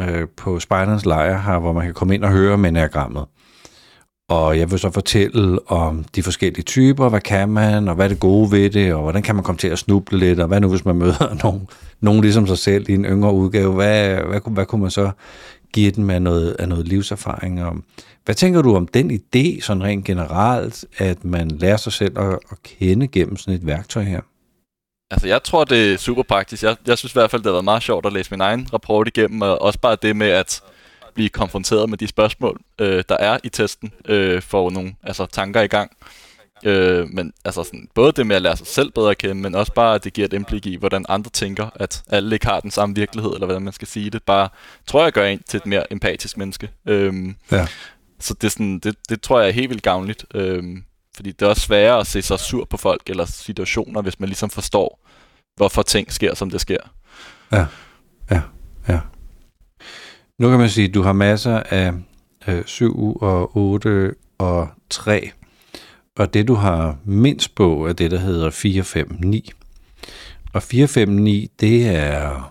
øh, 0.00 0.28
på 0.36 0.60
Spejderens 0.60 1.06
Lejr 1.06 1.40
her, 1.40 1.58
hvor 1.58 1.72
man 1.72 1.84
kan 1.84 1.94
komme 1.94 2.14
ind 2.14 2.24
og 2.24 2.30
høre 2.30 2.58
med 2.58 2.70
enagrammet. 2.70 3.24
Og 4.28 4.58
jeg 4.58 4.70
vil 4.70 4.78
så 4.78 4.90
fortælle 4.90 5.70
om 5.70 6.04
de 6.14 6.22
forskellige 6.22 6.62
typer, 6.62 7.08
hvad 7.08 7.20
kan 7.20 7.48
man, 7.48 7.88
og 7.88 7.94
hvad 7.94 8.04
er 8.04 8.08
det 8.08 8.20
gode 8.20 8.52
ved 8.52 8.70
det, 8.70 8.94
og 8.94 9.02
hvordan 9.02 9.22
kan 9.22 9.34
man 9.34 9.44
komme 9.44 9.58
til 9.58 9.68
at 9.68 9.78
snuble 9.78 10.18
lidt, 10.18 10.40
og 10.40 10.48
hvad 10.48 10.60
nu 10.60 10.68
hvis 10.68 10.84
man 10.84 10.96
møder 10.96 11.34
nogen, 11.44 11.68
nogen 12.00 12.20
ligesom 12.20 12.46
sig 12.46 12.58
selv 12.58 12.90
i 12.90 12.94
en 12.94 13.04
yngre 13.04 13.32
udgave, 13.32 13.74
hvad, 13.74 14.14
hvad, 14.14 14.24
hvad, 14.24 14.40
hvad 14.52 14.66
kunne 14.66 14.82
man 14.82 14.90
så 14.90 15.10
giver 15.74 15.92
den 15.92 16.10
af 16.10 16.22
noget, 16.22 16.56
af 16.58 16.68
noget 16.68 16.88
livserfaring? 16.88 17.64
Og 17.64 17.76
hvad 18.24 18.34
tænker 18.34 18.62
du 18.62 18.76
om 18.76 18.86
den 18.86 19.10
idé, 19.10 19.60
sådan 19.60 19.82
rent 19.82 20.04
generelt, 20.04 20.84
at 20.98 21.24
man 21.24 21.48
lærer 21.48 21.76
sig 21.76 21.92
selv 21.92 22.18
at, 22.18 22.38
at 22.50 22.62
kende 22.62 23.08
gennem 23.08 23.36
sådan 23.36 23.54
et 23.54 23.66
værktøj 23.66 24.02
her? 24.02 24.20
Altså, 25.10 25.28
jeg 25.28 25.42
tror, 25.42 25.64
det 25.64 25.92
er 25.92 25.96
super 25.96 26.22
praktisk. 26.22 26.62
Jeg, 26.62 26.76
jeg 26.86 26.98
synes 26.98 27.12
i 27.12 27.18
hvert 27.18 27.30
fald, 27.30 27.42
det 27.42 27.46
har 27.46 27.52
været 27.52 27.64
meget 27.64 27.82
sjovt 27.82 28.06
at 28.06 28.12
læse 28.12 28.30
min 28.30 28.40
egen 28.40 28.68
rapport 28.72 29.08
igennem, 29.08 29.42
og 29.42 29.62
også 29.62 29.78
bare 29.78 29.96
det 30.02 30.16
med 30.16 30.28
at 30.28 30.62
blive 31.14 31.28
konfronteret 31.28 31.90
med 31.90 31.98
de 31.98 32.06
spørgsmål, 32.06 32.60
øh, 32.80 33.04
der 33.08 33.16
er 33.16 33.38
i 33.44 33.48
testen, 33.48 33.92
øh, 34.04 34.42
får 34.42 34.70
nogle 34.70 34.94
altså, 35.02 35.26
tanker 35.26 35.60
i 35.60 35.66
gang. 35.66 35.90
Øh, 36.62 37.08
men 37.08 37.32
altså 37.44 37.62
sådan, 37.64 37.88
både 37.94 38.12
det 38.12 38.26
med 38.26 38.36
at 38.36 38.42
lære 38.42 38.56
sig 38.56 38.66
selv 38.66 38.92
bedre 38.92 39.10
at 39.10 39.18
kende, 39.18 39.34
men 39.34 39.54
også 39.54 39.72
bare, 39.72 39.94
at 39.94 40.04
det 40.04 40.12
giver 40.12 40.24
et 40.24 40.32
indblik 40.32 40.66
i, 40.66 40.76
hvordan 40.76 41.04
andre 41.08 41.30
tænker, 41.30 41.70
at 41.74 42.02
alle 42.08 42.36
ikke 42.36 42.46
har 42.46 42.60
den 42.60 42.70
samme 42.70 42.94
virkelighed, 42.94 43.32
eller 43.32 43.46
hvordan 43.46 43.62
man 43.62 43.72
skal 43.72 43.88
sige 43.88 44.10
det. 44.10 44.22
Bare, 44.22 44.48
tror 44.86 45.02
jeg, 45.02 45.12
gør 45.12 45.24
en 45.24 45.42
til 45.48 45.56
et 45.56 45.66
mere 45.66 45.92
empatisk 45.92 46.36
menneske. 46.36 46.70
Øh, 46.88 47.34
ja. 47.52 47.66
Så 48.20 48.34
det, 48.34 48.44
er 48.44 48.50
sådan, 48.50 48.78
det, 48.78 48.96
det 49.08 49.20
tror 49.20 49.40
jeg 49.40 49.48
er 49.48 49.52
helt 49.52 49.70
vildt 49.70 49.82
gavnligt. 49.82 50.24
Øh, 50.34 50.62
fordi 51.16 51.32
det 51.32 51.42
er 51.42 51.48
også 51.48 51.62
sværere 51.62 52.00
at 52.00 52.06
se 52.06 52.22
sig 52.22 52.40
sur 52.40 52.64
på 52.64 52.76
folk 52.76 53.02
eller 53.06 53.24
situationer, 53.24 54.02
hvis 54.02 54.20
man 54.20 54.28
ligesom 54.28 54.50
forstår, 54.50 55.00
hvorfor 55.56 55.82
ting 55.82 56.12
sker, 56.12 56.34
som 56.34 56.50
det 56.50 56.60
sker. 56.60 56.78
Ja, 57.52 57.66
ja, 58.30 58.40
ja. 58.88 59.00
Nu 60.38 60.50
kan 60.50 60.58
man 60.58 60.70
sige, 60.70 60.88
at 60.88 60.94
du 60.94 61.02
har 61.02 61.12
masser 61.12 61.62
af 61.70 61.92
øh, 62.46 62.64
7 62.66 63.16
og 63.16 63.56
8 63.56 64.14
og 64.38 64.68
3. 64.90 65.30
Og 66.18 66.34
det, 66.34 66.48
du 66.48 66.54
har 66.54 66.98
mindst 67.04 67.54
på, 67.54 67.86
er 67.86 67.92
det, 67.92 68.10
der 68.10 68.18
hedder 68.18 68.50
459. 68.50 69.50
Og 70.54 70.62
459, 70.62 71.50
det 71.60 71.86
er... 71.96 72.50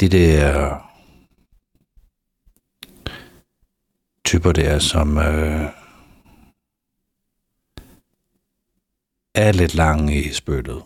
Det 0.00 0.12
der 0.12 0.90
typer 4.24 4.52
der, 4.52 4.78
som 4.78 5.18
øh, 5.18 5.64
er 9.34 9.52
lidt 9.52 9.74
lange 9.74 10.22
i 10.22 10.32
spyttet. 10.32 10.82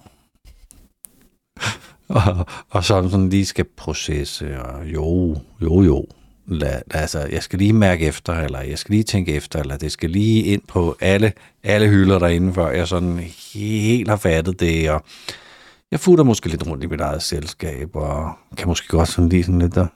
og, 2.08 2.46
og 2.68 2.84
som 2.84 3.10
sådan 3.10 3.28
lige 3.28 3.46
skal 3.46 3.64
processe, 3.64 4.62
og 4.62 4.86
jo, 4.86 5.36
jo, 5.62 5.82
jo. 5.82 6.06
Lad, 6.46 6.82
altså, 6.90 7.18
jeg 7.18 7.42
skal 7.42 7.58
lige 7.58 7.72
mærke 7.72 8.06
efter, 8.06 8.32
eller 8.32 8.60
jeg 8.60 8.78
skal 8.78 8.92
lige 8.92 9.04
tænke 9.04 9.32
efter, 9.32 9.60
eller 9.60 9.76
det 9.76 9.92
skal 9.92 10.10
lige 10.10 10.44
ind 10.44 10.62
på 10.68 10.96
alle, 11.00 11.32
alle 11.62 11.88
hylder 11.88 12.18
derinde, 12.18 12.54
før 12.54 12.70
jeg 12.70 12.88
sådan 12.88 13.18
helt 13.54 14.08
har 14.08 14.16
fattet 14.16 14.60
det, 14.60 14.90
og 14.90 15.04
jeg 15.90 16.00
futter 16.00 16.24
måske 16.24 16.48
lidt 16.48 16.66
rundt 16.66 16.84
i 16.84 16.86
mit 16.86 17.00
eget 17.00 17.22
selskab, 17.22 17.96
og 17.96 18.32
kan 18.56 18.68
måske 18.68 18.88
godt 18.88 19.08
sådan 19.08 19.28
lige 19.28 19.44
sådan 19.44 19.58
lidt 19.58 19.76
at 19.76 19.88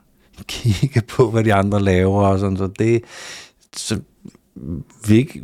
kigge 0.46 1.02
på, 1.08 1.30
hvad 1.30 1.44
de 1.44 1.54
andre 1.54 1.82
laver, 1.82 2.26
og 2.26 2.38
sådan, 2.38 2.56
så 2.56 2.66
det, 2.78 3.02
så 3.76 4.00
Vik, 5.08 5.36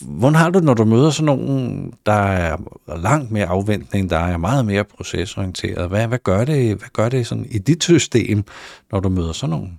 hvordan 0.00 0.34
har 0.34 0.50
du 0.50 0.58
når 0.58 0.74
du 0.74 0.84
møder 0.84 1.10
sådan 1.10 1.26
nogen, 1.26 1.92
der 2.06 2.12
er 2.12 2.56
langt 2.96 3.30
mere 3.30 3.46
afventning, 3.46 4.10
der 4.10 4.18
er 4.18 4.36
meget 4.36 4.66
mere 4.66 4.84
procesorienteret? 4.84 5.88
Hvad, 5.88 6.06
hvad, 6.06 6.18
gør 6.18 6.44
det, 6.44 6.76
hvad 6.76 6.88
gør 6.92 7.08
det 7.08 7.26
sådan 7.26 7.46
i 7.50 7.58
dit 7.58 7.84
system, 7.84 8.44
når 8.92 9.00
du 9.00 9.08
møder 9.08 9.32
sådan 9.32 9.50
nogen? 9.50 9.78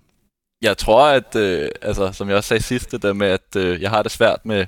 Jeg 0.62 0.78
tror, 0.78 1.06
at, 1.06 1.36
øh, 1.36 1.70
altså, 1.82 2.12
som 2.12 2.30
jeg 2.30 2.38
også 2.38 2.48
sagde 2.48 2.64
sidst, 2.64 2.92
det 2.92 3.02
der 3.02 3.14
med, 3.14 3.28
at 3.28 3.56
øh, 3.58 3.82
jeg 3.82 3.90
har 3.90 4.04
det 4.04 4.12
svært 4.12 4.40
med, 4.46 4.66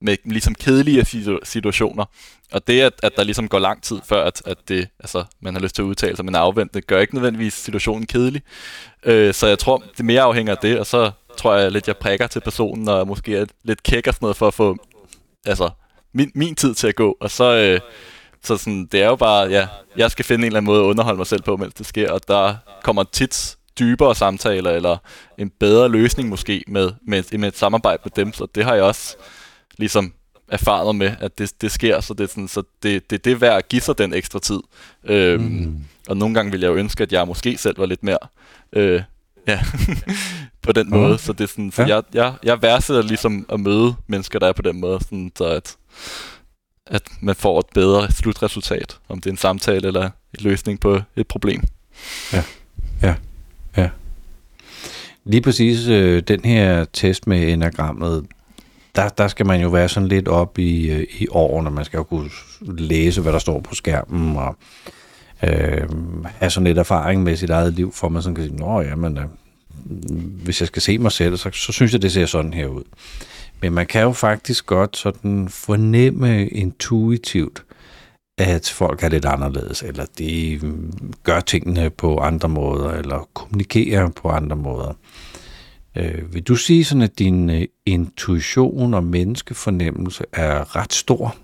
med 0.00 0.16
ligesom 0.24 0.54
kedelige 0.54 1.04
situationer. 1.42 2.04
Og 2.52 2.66
det, 2.66 2.80
at, 2.80 2.92
at 3.02 3.12
der 3.16 3.24
ligesom 3.24 3.48
går 3.48 3.58
lang 3.58 3.82
tid 3.82 4.00
før, 4.04 4.24
at, 4.24 4.42
at 4.46 4.58
det, 4.68 4.88
altså, 5.00 5.24
man 5.40 5.54
har 5.54 5.60
lyst 5.60 5.74
til 5.74 5.82
at 5.82 5.86
udtale 5.86 6.16
sig, 6.16 6.24
men 6.24 6.34
afvente, 6.34 6.80
gør 6.80 7.00
ikke 7.00 7.14
nødvendigvis 7.14 7.54
situationen 7.54 8.06
kedelig. 8.06 8.42
Øh, 9.04 9.34
så 9.34 9.46
jeg 9.46 9.58
tror, 9.58 9.82
det 9.96 10.04
mere 10.04 10.22
afhænger 10.22 10.52
af 10.52 10.58
det, 10.58 10.78
og 10.78 10.86
så 10.86 11.10
tror 11.36 11.54
jeg 11.54 11.72
lidt, 11.72 11.88
jeg 11.88 11.96
prikker 11.96 12.26
til 12.26 12.40
personen, 12.40 12.88
og 12.88 13.06
måske 13.06 13.36
er 13.36 13.46
lidt 13.62 13.82
kæk 13.82 14.06
og 14.06 14.14
sådan 14.14 14.24
noget, 14.24 14.36
for 14.36 14.48
at 14.48 14.54
få 14.54 14.76
altså, 15.46 15.70
min, 16.14 16.32
min 16.34 16.54
tid 16.54 16.74
til 16.74 16.86
at 16.86 16.94
gå. 16.94 17.16
Og 17.20 17.30
så, 17.30 17.56
øh, 17.56 17.80
så 18.42 18.56
sådan, 18.56 18.88
det 18.92 19.02
er 19.02 19.06
jo 19.06 19.16
bare, 19.16 19.48
ja, 19.48 19.68
jeg 19.96 20.10
skal 20.10 20.24
finde 20.24 20.42
en 20.42 20.46
eller 20.46 20.58
anden 20.58 20.66
måde 20.66 20.80
at 20.80 20.84
underholde 20.84 21.16
mig 21.16 21.26
selv 21.26 21.42
på, 21.42 21.56
mens 21.56 21.74
det 21.74 21.86
sker, 21.86 22.10
og 22.10 22.28
der 22.28 22.54
kommer 22.82 23.04
tit 23.12 23.56
dybere 23.78 24.14
samtaler, 24.14 24.70
eller 24.70 24.96
en 25.38 25.50
bedre 25.50 25.88
løsning 25.88 26.28
måske 26.28 26.64
med, 26.66 26.90
med, 27.06 27.38
med 27.38 27.48
et 27.48 27.56
samarbejde 27.56 28.02
med 28.04 28.12
dem, 28.16 28.32
så 28.32 28.46
det 28.54 28.64
har 28.64 28.74
jeg 28.74 28.84
også 28.84 29.16
ligesom 29.78 30.12
erfaret 30.48 30.96
med, 30.96 31.12
at 31.20 31.38
det, 31.38 31.52
det 31.60 31.72
sker, 31.72 32.00
så 32.00 32.14
det 32.14 32.24
er, 32.24 32.28
sådan, 32.28 32.48
så 32.48 32.62
det, 32.82 33.10
det, 33.10 33.24
det 33.24 33.32
er 33.32 33.36
værd 33.36 33.56
at 33.56 33.68
give 33.68 33.82
sig 33.82 33.98
den 33.98 34.14
ekstra 34.14 34.38
tid. 34.38 34.60
Øhm, 35.04 35.42
mm. 35.42 35.84
Og 36.08 36.16
nogle 36.16 36.34
gange 36.34 36.52
vil 36.52 36.60
jeg 36.60 36.68
jo 36.68 36.74
ønske, 36.74 37.02
at 37.02 37.12
jeg 37.12 37.26
måske 37.26 37.56
selv 37.58 37.78
var 37.78 37.86
lidt 37.86 38.02
mere 38.02 38.18
øh, 38.72 39.02
ja, 39.48 39.60
på 40.62 40.72
den 40.72 40.90
måde. 40.90 41.12
Mm. 41.12 41.18
Så 41.18 41.32
det 41.32 41.44
er 41.44 41.48
sådan, 41.48 41.72
så 41.72 41.82
ja. 41.82 41.94
jeg, 41.94 42.02
jeg, 42.14 42.34
jeg 42.42 42.62
værdsætter 42.62 43.02
ligesom 43.02 43.46
at 43.52 43.60
møde 43.60 43.94
mennesker, 44.06 44.38
der 44.38 44.46
er 44.46 44.52
på 44.52 44.62
den 44.62 44.80
måde, 44.80 45.00
sådan, 45.00 45.32
så 45.38 45.44
at, 45.44 45.76
at 46.86 47.02
man 47.20 47.34
får 47.34 47.58
et 47.58 47.66
bedre 47.74 48.12
slutresultat, 48.12 48.98
om 49.08 49.20
det 49.20 49.26
er 49.26 49.32
en 49.32 49.36
samtale 49.36 49.86
eller 49.86 50.04
en 50.04 50.10
løsning 50.38 50.80
på 50.80 51.00
et 51.16 51.26
problem. 51.28 51.62
Ja. 52.32 52.42
Lige 55.26 55.40
præcis 55.40 55.88
øh, 55.88 56.22
den 56.28 56.40
her 56.44 56.84
test 56.92 57.26
med 57.26 57.52
enagrammet, 57.52 58.26
der, 58.96 59.08
der 59.08 59.28
skal 59.28 59.46
man 59.46 59.60
jo 59.60 59.68
være 59.68 59.88
sådan 59.88 60.08
lidt 60.08 60.28
op 60.28 60.58
i, 60.58 60.90
øh, 60.90 61.06
i 61.18 61.26
årene. 61.30 61.70
Man 61.70 61.84
skal 61.84 61.96
jo 61.96 62.02
kunne 62.02 62.30
læse, 62.60 63.20
hvad 63.20 63.32
der 63.32 63.38
står 63.38 63.60
på 63.60 63.74
skærmen, 63.74 64.36
og 64.36 64.56
øh, 65.42 65.88
have 66.24 66.50
sådan 66.50 66.66
lidt 66.66 66.78
erfaring 66.78 67.22
med 67.22 67.36
sit 67.36 67.50
eget 67.50 67.72
liv, 67.72 67.92
for 67.92 68.08
man 68.08 68.22
sådan 68.22 68.34
kan 68.34 68.44
sige, 68.44 68.56
nå 68.56 68.80
ja, 68.80 68.94
men 68.94 69.18
øh, 69.18 69.24
hvis 70.44 70.60
jeg 70.60 70.66
skal 70.66 70.82
se 70.82 70.98
mig 70.98 71.12
selv, 71.12 71.36
så, 71.36 71.50
så 71.52 71.72
synes 71.72 71.92
jeg, 71.92 72.02
det 72.02 72.12
ser 72.12 72.26
sådan 72.26 72.52
her 72.52 72.66
ud. 72.66 72.82
Men 73.62 73.72
man 73.72 73.86
kan 73.86 74.02
jo 74.02 74.12
faktisk 74.12 74.66
godt 74.66 74.96
sådan 74.96 75.48
fornemme 75.48 76.48
intuitivt, 76.48 77.64
at 78.38 78.72
folk 78.74 79.02
er 79.02 79.08
lidt 79.08 79.24
anderledes, 79.24 79.82
eller 79.82 80.06
de 80.18 80.58
mm, 80.62 81.12
gør 81.22 81.40
tingene 81.40 81.90
på 81.90 82.18
andre 82.18 82.48
måder, 82.48 82.90
eller 82.90 83.28
kommunikerer 83.34 84.10
på 84.10 84.28
andre 84.28 84.56
måder. 84.56 84.94
Øh, 85.96 86.34
vil 86.34 86.42
du 86.42 86.56
sige 86.56 86.84
sådan, 86.84 87.02
at 87.02 87.18
din 87.18 87.50
øh, 87.50 87.62
intuition 87.86 88.94
og 88.94 89.04
menneskefornemmelse 89.04 90.24
er 90.32 90.76
ret 90.76 90.92
stor? 90.92 91.36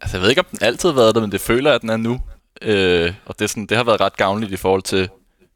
Altså, 0.00 0.16
jeg 0.16 0.22
ved 0.22 0.30
ikke, 0.30 0.40
om 0.40 0.46
den 0.50 0.58
altid 0.62 0.88
har 0.88 0.96
været 0.96 1.14
det, 1.14 1.22
men 1.22 1.32
det 1.32 1.40
føler 1.40 1.70
jeg, 1.70 1.74
at 1.74 1.82
den 1.82 1.90
er 1.90 1.96
nu. 1.96 2.20
Øh, 2.62 3.14
og 3.26 3.38
det, 3.38 3.44
er 3.44 3.48
sådan, 3.48 3.66
det 3.66 3.76
har 3.76 3.84
været 3.84 4.00
ret 4.00 4.16
gavnligt 4.16 4.52
i 4.52 4.56
forhold 4.56 4.82
til, 4.82 5.08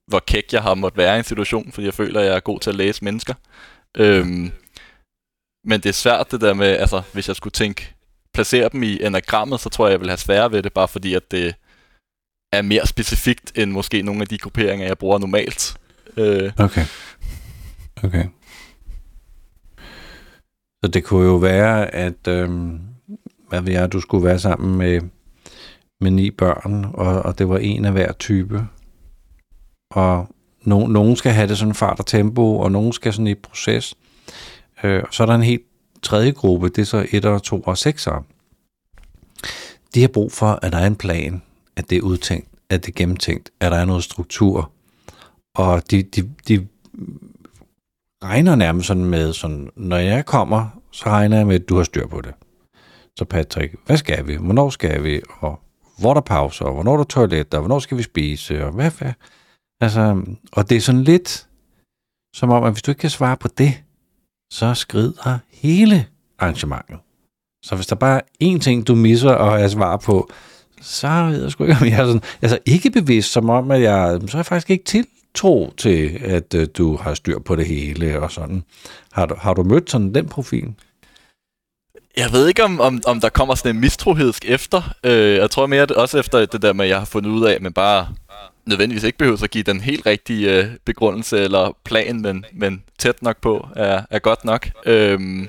hvor 0.06 0.22
kæk 0.26 0.52
jeg 0.52 0.62
har 0.62 0.74
måttet 0.74 0.98
være 0.98 1.16
i 1.16 1.18
en 1.18 1.24
situation, 1.24 1.72
fordi 1.72 1.86
jeg 1.86 1.94
føler, 1.94 2.20
at 2.20 2.26
jeg 2.26 2.36
er 2.36 2.40
god 2.40 2.60
til 2.60 2.70
at 2.70 2.76
læse 2.76 3.04
mennesker. 3.04 3.34
Øh, 3.96 4.26
men 5.64 5.80
det 5.80 5.86
er 5.86 5.92
svært 5.92 6.30
det 6.30 6.40
der 6.40 6.54
med, 6.54 6.66
altså, 6.66 7.02
hvis 7.12 7.28
jeg 7.28 7.36
skulle 7.36 7.52
tænke, 7.52 7.95
placere 8.36 8.68
dem 8.72 8.82
i 8.82 8.98
enagrammet, 9.02 9.60
så 9.60 9.68
tror 9.68 9.86
jeg, 9.86 9.92
jeg 9.92 10.00
vil 10.00 10.08
have 10.08 10.16
sværere 10.18 10.52
ved 10.52 10.62
det, 10.62 10.72
bare 10.72 10.88
fordi, 10.88 11.14
at 11.14 11.30
det 11.30 11.54
er 12.52 12.62
mere 12.62 12.86
specifikt, 12.86 13.52
end 13.58 13.70
måske 13.70 14.02
nogle 14.02 14.20
af 14.20 14.26
de 14.28 14.38
grupperinger, 14.38 14.86
jeg 14.86 14.98
bruger 14.98 15.18
normalt. 15.18 15.76
Øh. 16.16 16.52
Okay. 16.58 16.84
Okay. 18.04 18.24
Så 20.84 20.90
det 20.92 21.04
kunne 21.04 21.26
jo 21.26 21.36
være, 21.36 21.94
at, 21.94 22.28
øhm, 22.28 22.80
hvad 23.48 23.60
ved 23.60 23.72
jeg, 23.72 23.92
du 23.92 24.00
skulle 24.00 24.24
være 24.24 24.38
sammen 24.38 24.78
med, 24.78 25.00
med 26.00 26.10
ni 26.10 26.30
børn, 26.30 26.84
og, 26.94 27.22
og 27.22 27.38
det 27.38 27.48
var 27.48 27.58
en 27.58 27.84
af 27.84 27.92
hver 27.92 28.12
type. 28.12 28.66
Og 29.90 30.28
no, 30.62 30.86
nogen 30.86 31.16
skal 31.16 31.32
have 31.32 31.48
det 31.48 31.58
sådan 31.58 31.74
fart 31.74 31.98
og 31.98 32.06
tempo, 32.06 32.58
og 32.58 32.72
nogen 32.72 32.92
skal 32.92 33.12
sådan 33.12 33.26
i 33.26 33.34
proces. 33.34 33.94
Øh, 34.82 35.02
og 35.06 35.14
så 35.14 35.22
er 35.22 35.26
der 35.26 35.34
en 35.34 35.42
helt 35.42 35.66
tredje 36.06 36.30
gruppe, 36.30 36.68
det 36.68 36.78
er 36.78 36.84
så 36.84 37.06
1, 37.10 37.42
2 37.42 37.60
og 37.60 37.78
6. 37.78 38.08
de 39.94 40.00
har 40.00 40.08
brug 40.08 40.32
for, 40.32 40.58
at 40.62 40.72
der 40.72 40.78
er 40.78 40.86
en 40.86 40.96
plan, 40.96 41.42
at 41.76 41.90
det 41.90 41.98
er 41.98 42.02
udtænkt, 42.02 42.48
at 42.70 42.86
det 42.86 42.92
er 42.92 42.96
gennemtænkt, 42.96 43.50
at 43.60 43.72
der 43.72 43.78
er 43.78 43.84
noget 43.84 44.04
struktur. 44.04 44.70
Og 45.54 45.90
de, 45.90 46.02
de, 46.02 46.30
de 46.48 46.66
regner 48.24 48.54
nærmest 48.54 48.86
sådan 48.86 49.04
med, 49.04 49.32
sådan, 49.32 49.70
når 49.76 49.96
jeg 49.96 50.26
kommer, 50.26 50.80
så 50.90 51.06
regner 51.06 51.36
jeg 51.36 51.46
med, 51.46 51.54
at 51.54 51.68
du 51.68 51.76
har 51.76 51.84
styr 51.84 52.06
på 52.06 52.20
det. 52.20 52.34
Så 53.18 53.24
Patrick, 53.24 53.74
hvad 53.86 53.96
skal 53.96 54.26
vi? 54.26 54.36
Hvornår 54.36 54.70
skal 54.70 55.04
vi? 55.04 55.20
Og 55.40 55.60
hvor 55.98 56.10
er 56.10 56.14
der 56.14 56.20
pauser? 56.20 56.64
Og 56.64 56.74
hvornår 56.74 56.92
er 56.92 56.96
der 56.96 57.04
toiletter? 57.04 57.58
Og 57.58 57.62
hvornår 57.62 57.78
skal 57.78 57.98
vi 57.98 58.02
spise? 58.02 58.64
Og 58.64 58.72
hvad, 58.72 58.90
hvad? 58.90 59.12
Altså, 59.80 60.22
og 60.52 60.70
det 60.70 60.76
er 60.76 60.80
sådan 60.80 61.04
lidt 61.04 61.48
som 62.34 62.50
om, 62.50 62.64
at 62.64 62.72
hvis 62.72 62.82
du 62.82 62.90
ikke 62.90 63.00
kan 63.00 63.10
svare 63.10 63.36
på 63.36 63.48
det, 63.48 63.82
så 64.50 64.74
skrider 64.74 65.38
hele 65.52 66.06
arrangementet. 66.38 66.98
Så 67.62 67.74
hvis 67.74 67.86
der 67.86 67.96
bare 67.96 68.16
er 68.40 68.44
én 68.44 68.58
ting, 68.58 68.86
du 68.86 68.94
misser 68.94 69.30
og 69.30 69.60
er 69.60 69.68
svar 69.68 69.96
på, 69.96 70.30
så 70.80 71.26
ved 71.30 71.42
jeg 71.42 71.50
sgu 71.50 71.64
ikke, 71.64 71.76
om 71.80 71.86
jeg 71.86 72.00
er 72.00 72.06
sådan, 72.06 72.22
altså 72.42 72.58
ikke 72.66 72.90
bevidst, 72.90 73.32
som 73.32 73.50
om, 73.50 73.70
at 73.70 73.82
jeg, 73.82 74.20
så 74.28 74.36
er 74.36 74.38
jeg 74.38 74.46
faktisk 74.46 74.70
ikke 74.70 74.84
tiltro 74.84 75.72
til, 75.76 76.20
at 76.24 76.54
øh, 76.54 76.68
du 76.78 76.96
har 76.96 77.14
styr 77.14 77.38
på 77.38 77.56
det 77.56 77.66
hele 77.66 78.20
og 78.20 78.32
sådan. 78.32 78.64
Har 79.12 79.26
du, 79.26 79.34
har 79.38 79.54
du 79.54 79.62
mødt 79.62 79.90
sådan 79.90 80.14
den 80.14 80.28
profil? 80.28 80.74
Jeg 82.16 82.32
ved 82.32 82.48
ikke, 82.48 82.64
om, 82.64 82.80
om, 82.80 83.00
om 83.06 83.20
der 83.20 83.28
kommer 83.28 83.54
sådan 83.54 83.74
en 83.74 83.80
mistrohedsk 83.80 84.44
efter. 84.44 84.94
Øh, 85.04 85.36
jeg 85.36 85.50
tror 85.50 85.66
mere, 85.66 85.82
at 85.82 85.90
også 85.90 86.18
efter 86.18 86.46
det 86.46 86.62
der 86.62 86.72
med, 86.72 86.84
at 86.84 86.88
jeg 86.88 86.98
har 86.98 87.04
fundet 87.04 87.30
ud 87.30 87.44
af, 87.44 87.60
men 87.60 87.72
bare 87.72 88.08
nødvendigvis 88.66 89.04
ikke 89.04 89.18
behøver 89.18 89.42
at 89.42 89.50
give 89.50 89.64
den 89.64 89.80
helt 89.80 90.06
rigtige 90.06 90.52
øh, 90.52 90.66
begrundelse 90.84 91.38
eller 91.38 91.76
plan, 91.84 92.20
men, 92.20 92.44
men 92.52 92.82
tæt 92.98 93.22
nok 93.22 93.40
på 93.40 93.68
er, 93.76 94.02
er 94.10 94.18
godt 94.18 94.44
nok. 94.44 94.68
Øhm, 94.86 95.48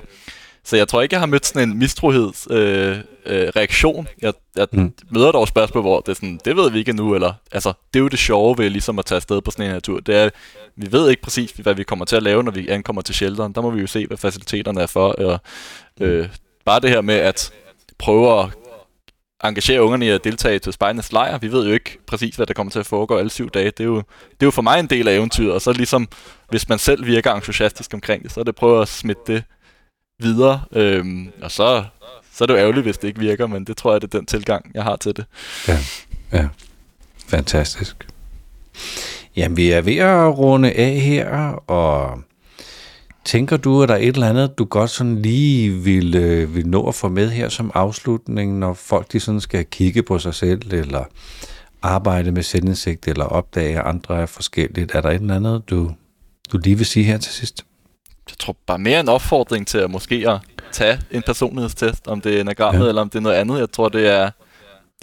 så 0.64 0.76
jeg 0.76 0.88
tror 0.88 1.02
ikke, 1.02 1.14
jeg 1.14 1.20
har 1.20 1.26
mødt 1.26 1.46
sådan 1.46 1.68
en 1.68 1.78
mistroheds 1.78 2.48
øh, 2.50 2.96
øh, 3.26 3.48
reaktion. 3.56 4.08
Jeg, 4.22 4.32
jeg 4.56 4.66
mm. 4.72 4.92
møder 5.10 5.32
dog 5.32 5.48
spørgsmål, 5.48 5.82
hvor 5.82 6.00
det 6.00 6.08
er 6.08 6.14
sådan, 6.14 6.40
det 6.44 6.56
ved 6.56 6.70
vi 6.70 6.78
ikke 6.78 6.92
nu, 6.92 7.14
eller 7.14 7.32
altså, 7.52 7.72
det 7.94 7.98
er 7.98 8.02
jo 8.02 8.08
det 8.08 8.18
sjove 8.18 8.58
ved 8.58 8.70
ligesom 8.70 8.98
at 8.98 9.04
tage 9.04 9.16
afsted 9.16 9.40
på 9.40 9.50
sådan 9.50 9.66
en 9.66 9.72
her 9.72 9.80
tur. 9.80 10.00
Det 10.00 10.16
er, 10.16 10.30
vi 10.76 10.92
ved 10.92 11.10
ikke 11.10 11.22
præcis, 11.22 11.50
hvad 11.50 11.74
vi 11.74 11.82
kommer 11.82 12.04
til 12.04 12.16
at 12.16 12.22
lave, 12.22 12.42
når 12.42 12.52
vi 12.52 12.68
ankommer 12.68 13.02
til 13.02 13.14
shelteren. 13.14 13.52
Der 13.52 13.60
må 13.60 13.70
vi 13.70 13.80
jo 13.80 13.86
se, 13.86 14.06
hvad 14.06 14.16
faciliteterne 14.16 14.80
er 14.80 14.86
for. 14.86 15.08
Og, 15.08 15.40
øh, 16.00 16.28
bare 16.64 16.80
det 16.80 16.90
her 16.90 17.00
med 17.00 17.14
at 17.14 17.52
prøve 17.98 18.40
at 18.40 18.48
engagere 19.44 19.82
ungerne 19.82 20.06
i 20.06 20.08
at 20.08 20.24
deltage 20.24 20.58
til 20.58 20.72
spejdernes 20.72 21.12
lejr. 21.12 21.38
Vi 21.38 21.52
ved 21.52 21.66
jo 21.66 21.72
ikke 21.72 21.98
præcis, 22.06 22.36
hvad 22.36 22.46
der 22.46 22.54
kommer 22.54 22.70
til 22.70 22.78
at 22.78 22.86
foregå 22.86 23.16
alle 23.16 23.30
syv 23.30 23.50
dage. 23.50 23.70
Det 23.70 23.80
er 23.80 23.84
jo, 23.84 23.96
det 23.96 24.40
er 24.40 24.46
jo 24.46 24.50
for 24.50 24.62
mig 24.62 24.80
en 24.80 24.86
del 24.86 25.08
af 25.08 25.14
eventyret, 25.14 25.52
og 25.52 25.62
så 25.62 25.72
ligesom, 25.72 26.08
hvis 26.48 26.68
man 26.68 26.78
selv 26.78 27.06
virker 27.06 27.34
entusiastisk 27.34 27.94
omkring 27.94 28.22
det, 28.22 28.32
så 28.32 28.40
er 28.40 28.44
det 28.44 28.48
at 28.48 28.56
prøve 28.56 28.82
at 28.82 28.88
smitte 28.88 29.22
det 29.26 29.44
videre. 30.20 30.62
Øhm, 30.72 31.32
og 31.42 31.50
så, 31.50 31.84
så 32.32 32.44
er 32.44 32.46
det 32.46 32.54
jo 32.54 32.58
ærgerligt, 32.58 32.84
hvis 32.84 32.98
det 32.98 33.08
ikke 33.08 33.20
virker, 33.20 33.46
men 33.46 33.64
det 33.64 33.76
tror 33.76 33.92
jeg, 33.92 34.02
det 34.02 34.14
er 34.14 34.18
den 34.18 34.26
tilgang, 34.26 34.70
jeg 34.74 34.82
har 34.82 34.96
til 34.96 35.16
det. 35.16 35.24
Ja, 35.68 35.78
ja. 36.32 36.48
Fantastisk. 37.28 38.08
Jamen, 39.36 39.56
vi 39.56 39.70
er 39.70 39.80
ved 39.80 39.96
at 39.96 40.38
runde 40.38 40.72
af 40.72 41.00
her, 41.00 41.28
og 41.70 42.22
tænker 43.28 43.56
du, 43.56 43.82
at 43.82 43.88
der 43.88 43.94
er 43.94 43.98
et 43.98 44.14
eller 44.14 44.28
andet, 44.28 44.58
du 44.58 44.64
godt 44.64 44.90
sådan 44.90 45.22
lige 45.22 45.70
vil, 45.70 46.16
øh, 46.16 46.54
vil 46.54 46.66
nå 46.66 46.88
at 46.88 46.94
få 46.94 47.08
med 47.08 47.30
her 47.30 47.48
som 47.48 47.70
afslutning, 47.74 48.58
når 48.58 48.74
folk 48.74 49.12
de 49.12 49.20
sådan 49.20 49.40
skal 49.40 49.64
kigge 49.64 50.02
på 50.02 50.18
sig 50.18 50.34
selv, 50.34 50.74
eller 50.74 51.04
arbejde 51.82 52.32
med 52.32 52.42
selvindsigt, 52.42 53.08
eller 53.08 53.24
opdage, 53.24 53.78
at 53.78 53.86
andre 53.86 54.22
er 54.22 54.26
forskelligt? 54.26 54.94
Er 54.94 55.00
der 55.00 55.10
et 55.10 55.20
eller 55.20 55.36
andet, 55.36 55.70
du, 55.70 55.90
du 56.52 56.58
lige 56.58 56.76
vil 56.76 56.86
sige 56.86 57.04
her 57.04 57.18
til 57.18 57.32
sidst? 57.32 57.64
jeg 58.28 58.38
tror 58.38 58.56
bare 58.66 58.78
mere 58.78 59.00
en 59.00 59.08
opfordring 59.08 59.66
til 59.66 59.78
at 59.78 59.90
måske 59.90 60.24
at 60.28 60.40
tage 60.72 61.00
en 61.10 61.22
personlighedstest, 61.22 62.06
om 62.06 62.20
det 62.20 62.36
er 62.36 62.40
enagrammet 62.40 62.82
ja. 62.82 62.88
eller 62.88 63.02
om 63.02 63.10
det 63.10 63.18
er 63.18 63.22
noget 63.22 63.36
andet. 63.36 63.58
Jeg 63.58 63.70
tror, 63.70 63.88
det 63.88 64.14
er 64.14 64.30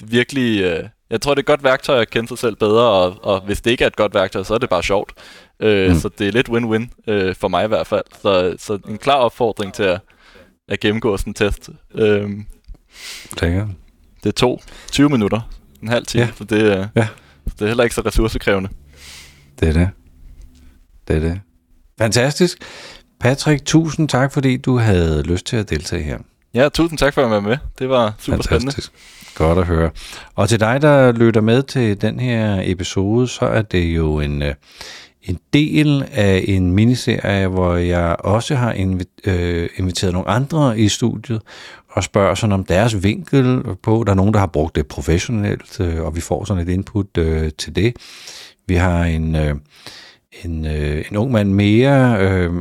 virkelig... 0.03 0.61
Øh, 0.61 0.83
jeg 1.09 1.21
tror, 1.21 1.33
det 1.33 1.39
er 1.39 1.43
et 1.43 1.45
godt 1.45 1.63
værktøj 1.63 2.01
at 2.01 2.09
kende 2.09 2.27
sig 2.27 2.37
selv 2.37 2.55
bedre, 2.55 2.83
og, 2.89 3.17
og 3.23 3.41
hvis 3.45 3.61
det 3.61 3.71
ikke 3.71 3.83
er 3.83 3.87
et 3.87 3.95
godt 3.95 4.13
værktøj, 4.13 4.43
så 4.43 4.53
er 4.53 4.57
det 4.57 4.69
bare 4.69 4.83
sjovt. 4.83 5.13
Øh, 5.59 5.89
mm. 5.91 5.99
Så 5.99 6.09
det 6.09 6.27
er 6.27 6.31
lidt 6.31 6.49
win-win 6.49 7.11
øh, 7.13 7.35
for 7.35 7.47
mig 7.47 7.65
i 7.65 7.67
hvert 7.67 7.87
fald. 7.87 8.03
Så, 8.21 8.55
så 8.59 8.79
en 8.87 8.97
klar 8.97 9.15
opfordring 9.15 9.73
til 9.73 9.83
at, 9.83 10.01
at 10.67 10.79
gennemgå 10.79 11.17
sådan 11.17 11.31
en 11.31 11.33
test. 11.33 11.69
Øh, 11.95 12.29
Tænker. 13.37 13.67
Det 14.23 14.35
to 14.35 14.61
20 14.91 15.09
minutter, 15.09 15.49
en 15.81 15.87
halv 15.87 16.05
time, 16.05 16.23
ja. 16.23 16.31
så 16.37 16.43
det, 16.43 16.61
øh, 16.61 16.87
ja. 16.95 17.07
det 17.45 17.61
er 17.61 17.67
heller 17.67 17.83
ikke 17.83 17.95
så 17.95 18.01
ressourcekrævende. 18.01 18.69
Det 19.59 19.69
er 19.69 19.73
det. 19.73 19.89
Det 21.07 21.15
er 21.15 21.19
det. 21.19 21.41
Fantastisk. 21.97 22.57
Patrick, 23.19 23.65
tusind 23.65 24.09
tak, 24.09 24.33
fordi 24.33 24.57
du 24.57 24.77
havde 24.77 25.23
lyst 25.23 25.45
til 25.45 25.57
at 25.57 25.69
deltage 25.69 26.03
her. 26.03 26.17
Ja, 26.53 26.69
tusind 26.69 26.97
tak 26.97 27.13
for 27.13 27.25
at 27.25 27.31
være 27.31 27.41
med. 27.41 27.57
Det 27.79 27.89
var 27.89 28.13
super 28.19 28.37
Fantastisk. 28.37 28.87
spændende. 28.87 29.24
Godt 29.35 29.59
at 29.59 29.65
høre. 29.65 29.89
Og 30.35 30.49
til 30.49 30.59
dig, 30.59 30.81
der 30.81 31.11
lytter 31.11 31.41
med 31.41 31.63
til 31.63 32.01
den 32.01 32.19
her 32.19 32.61
episode, 32.63 33.27
så 33.27 33.45
er 33.45 33.61
det 33.61 33.83
jo 33.83 34.19
en, 34.19 34.41
øh, 34.41 34.53
en 35.23 35.39
del 35.53 36.05
af 36.11 36.43
en 36.47 36.71
miniserie, 36.71 37.47
hvor 37.47 37.75
jeg 37.75 38.15
også 38.19 38.55
har 38.55 38.73
øh, 39.25 39.69
inviteret 39.77 40.13
nogle 40.13 40.29
andre 40.29 40.79
i 40.79 40.89
studiet 40.89 41.41
og 41.89 42.03
spørger 42.03 42.35
sådan 42.35 42.53
om 42.53 42.63
deres 42.63 43.03
vinkel 43.03 43.63
på. 43.83 44.03
Der 44.05 44.11
er 44.11 44.15
nogen, 44.15 44.33
der 44.33 44.39
har 44.39 44.47
brugt 44.47 44.75
det 44.75 44.87
professionelt, 44.87 45.79
øh, 45.79 46.01
og 46.01 46.15
vi 46.15 46.21
får 46.21 46.45
sådan 46.45 46.63
et 46.63 46.69
input 46.69 47.17
øh, 47.17 47.51
til 47.57 47.75
det. 47.75 47.95
Vi 48.67 48.75
har 48.75 49.03
en 49.03 49.35
øh, 49.35 49.55
en, 50.43 50.65
øh, 50.65 51.05
en 51.11 51.17
ung 51.17 51.31
mand 51.31 51.51
mere, 51.51 52.17
øh, 52.19 52.51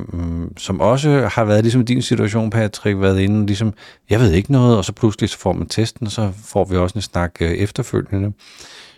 som 0.56 0.80
også 0.80 1.28
har 1.32 1.44
været 1.44 1.62
ligesom 1.64 1.84
din 1.84 2.02
situation, 2.02 2.50
Patrick, 2.50 3.00
været 3.00 3.20
inde, 3.20 3.46
ligesom, 3.46 3.72
jeg 4.10 4.20
ved 4.20 4.32
ikke 4.32 4.52
noget, 4.52 4.76
og 4.76 4.84
så 4.84 4.92
pludselig 4.92 5.28
så 5.28 5.38
får 5.38 5.52
man 5.52 5.66
testen, 5.66 6.06
og 6.06 6.12
så 6.12 6.32
får 6.44 6.64
vi 6.64 6.76
også 6.76 6.98
en 6.98 7.02
snak 7.02 7.36
øh, 7.40 7.50
efterfølgende. 7.50 8.32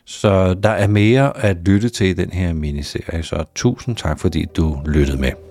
Så 0.04 0.54
der 0.54 0.70
er 0.70 0.86
mere 0.86 1.36
at 1.36 1.56
lytte 1.64 1.88
til 1.88 2.06
i 2.06 2.12
den 2.12 2.30
her 2.30 2.52
miniserie, 2.52 3.22
så 3.22 3.44
tusind 3.54 3.96
tak, 3.96 4.20
fordi 4.20 4.44
du 4.56 4.78
lyttede 4.86 5.20
med. 5.20 5.45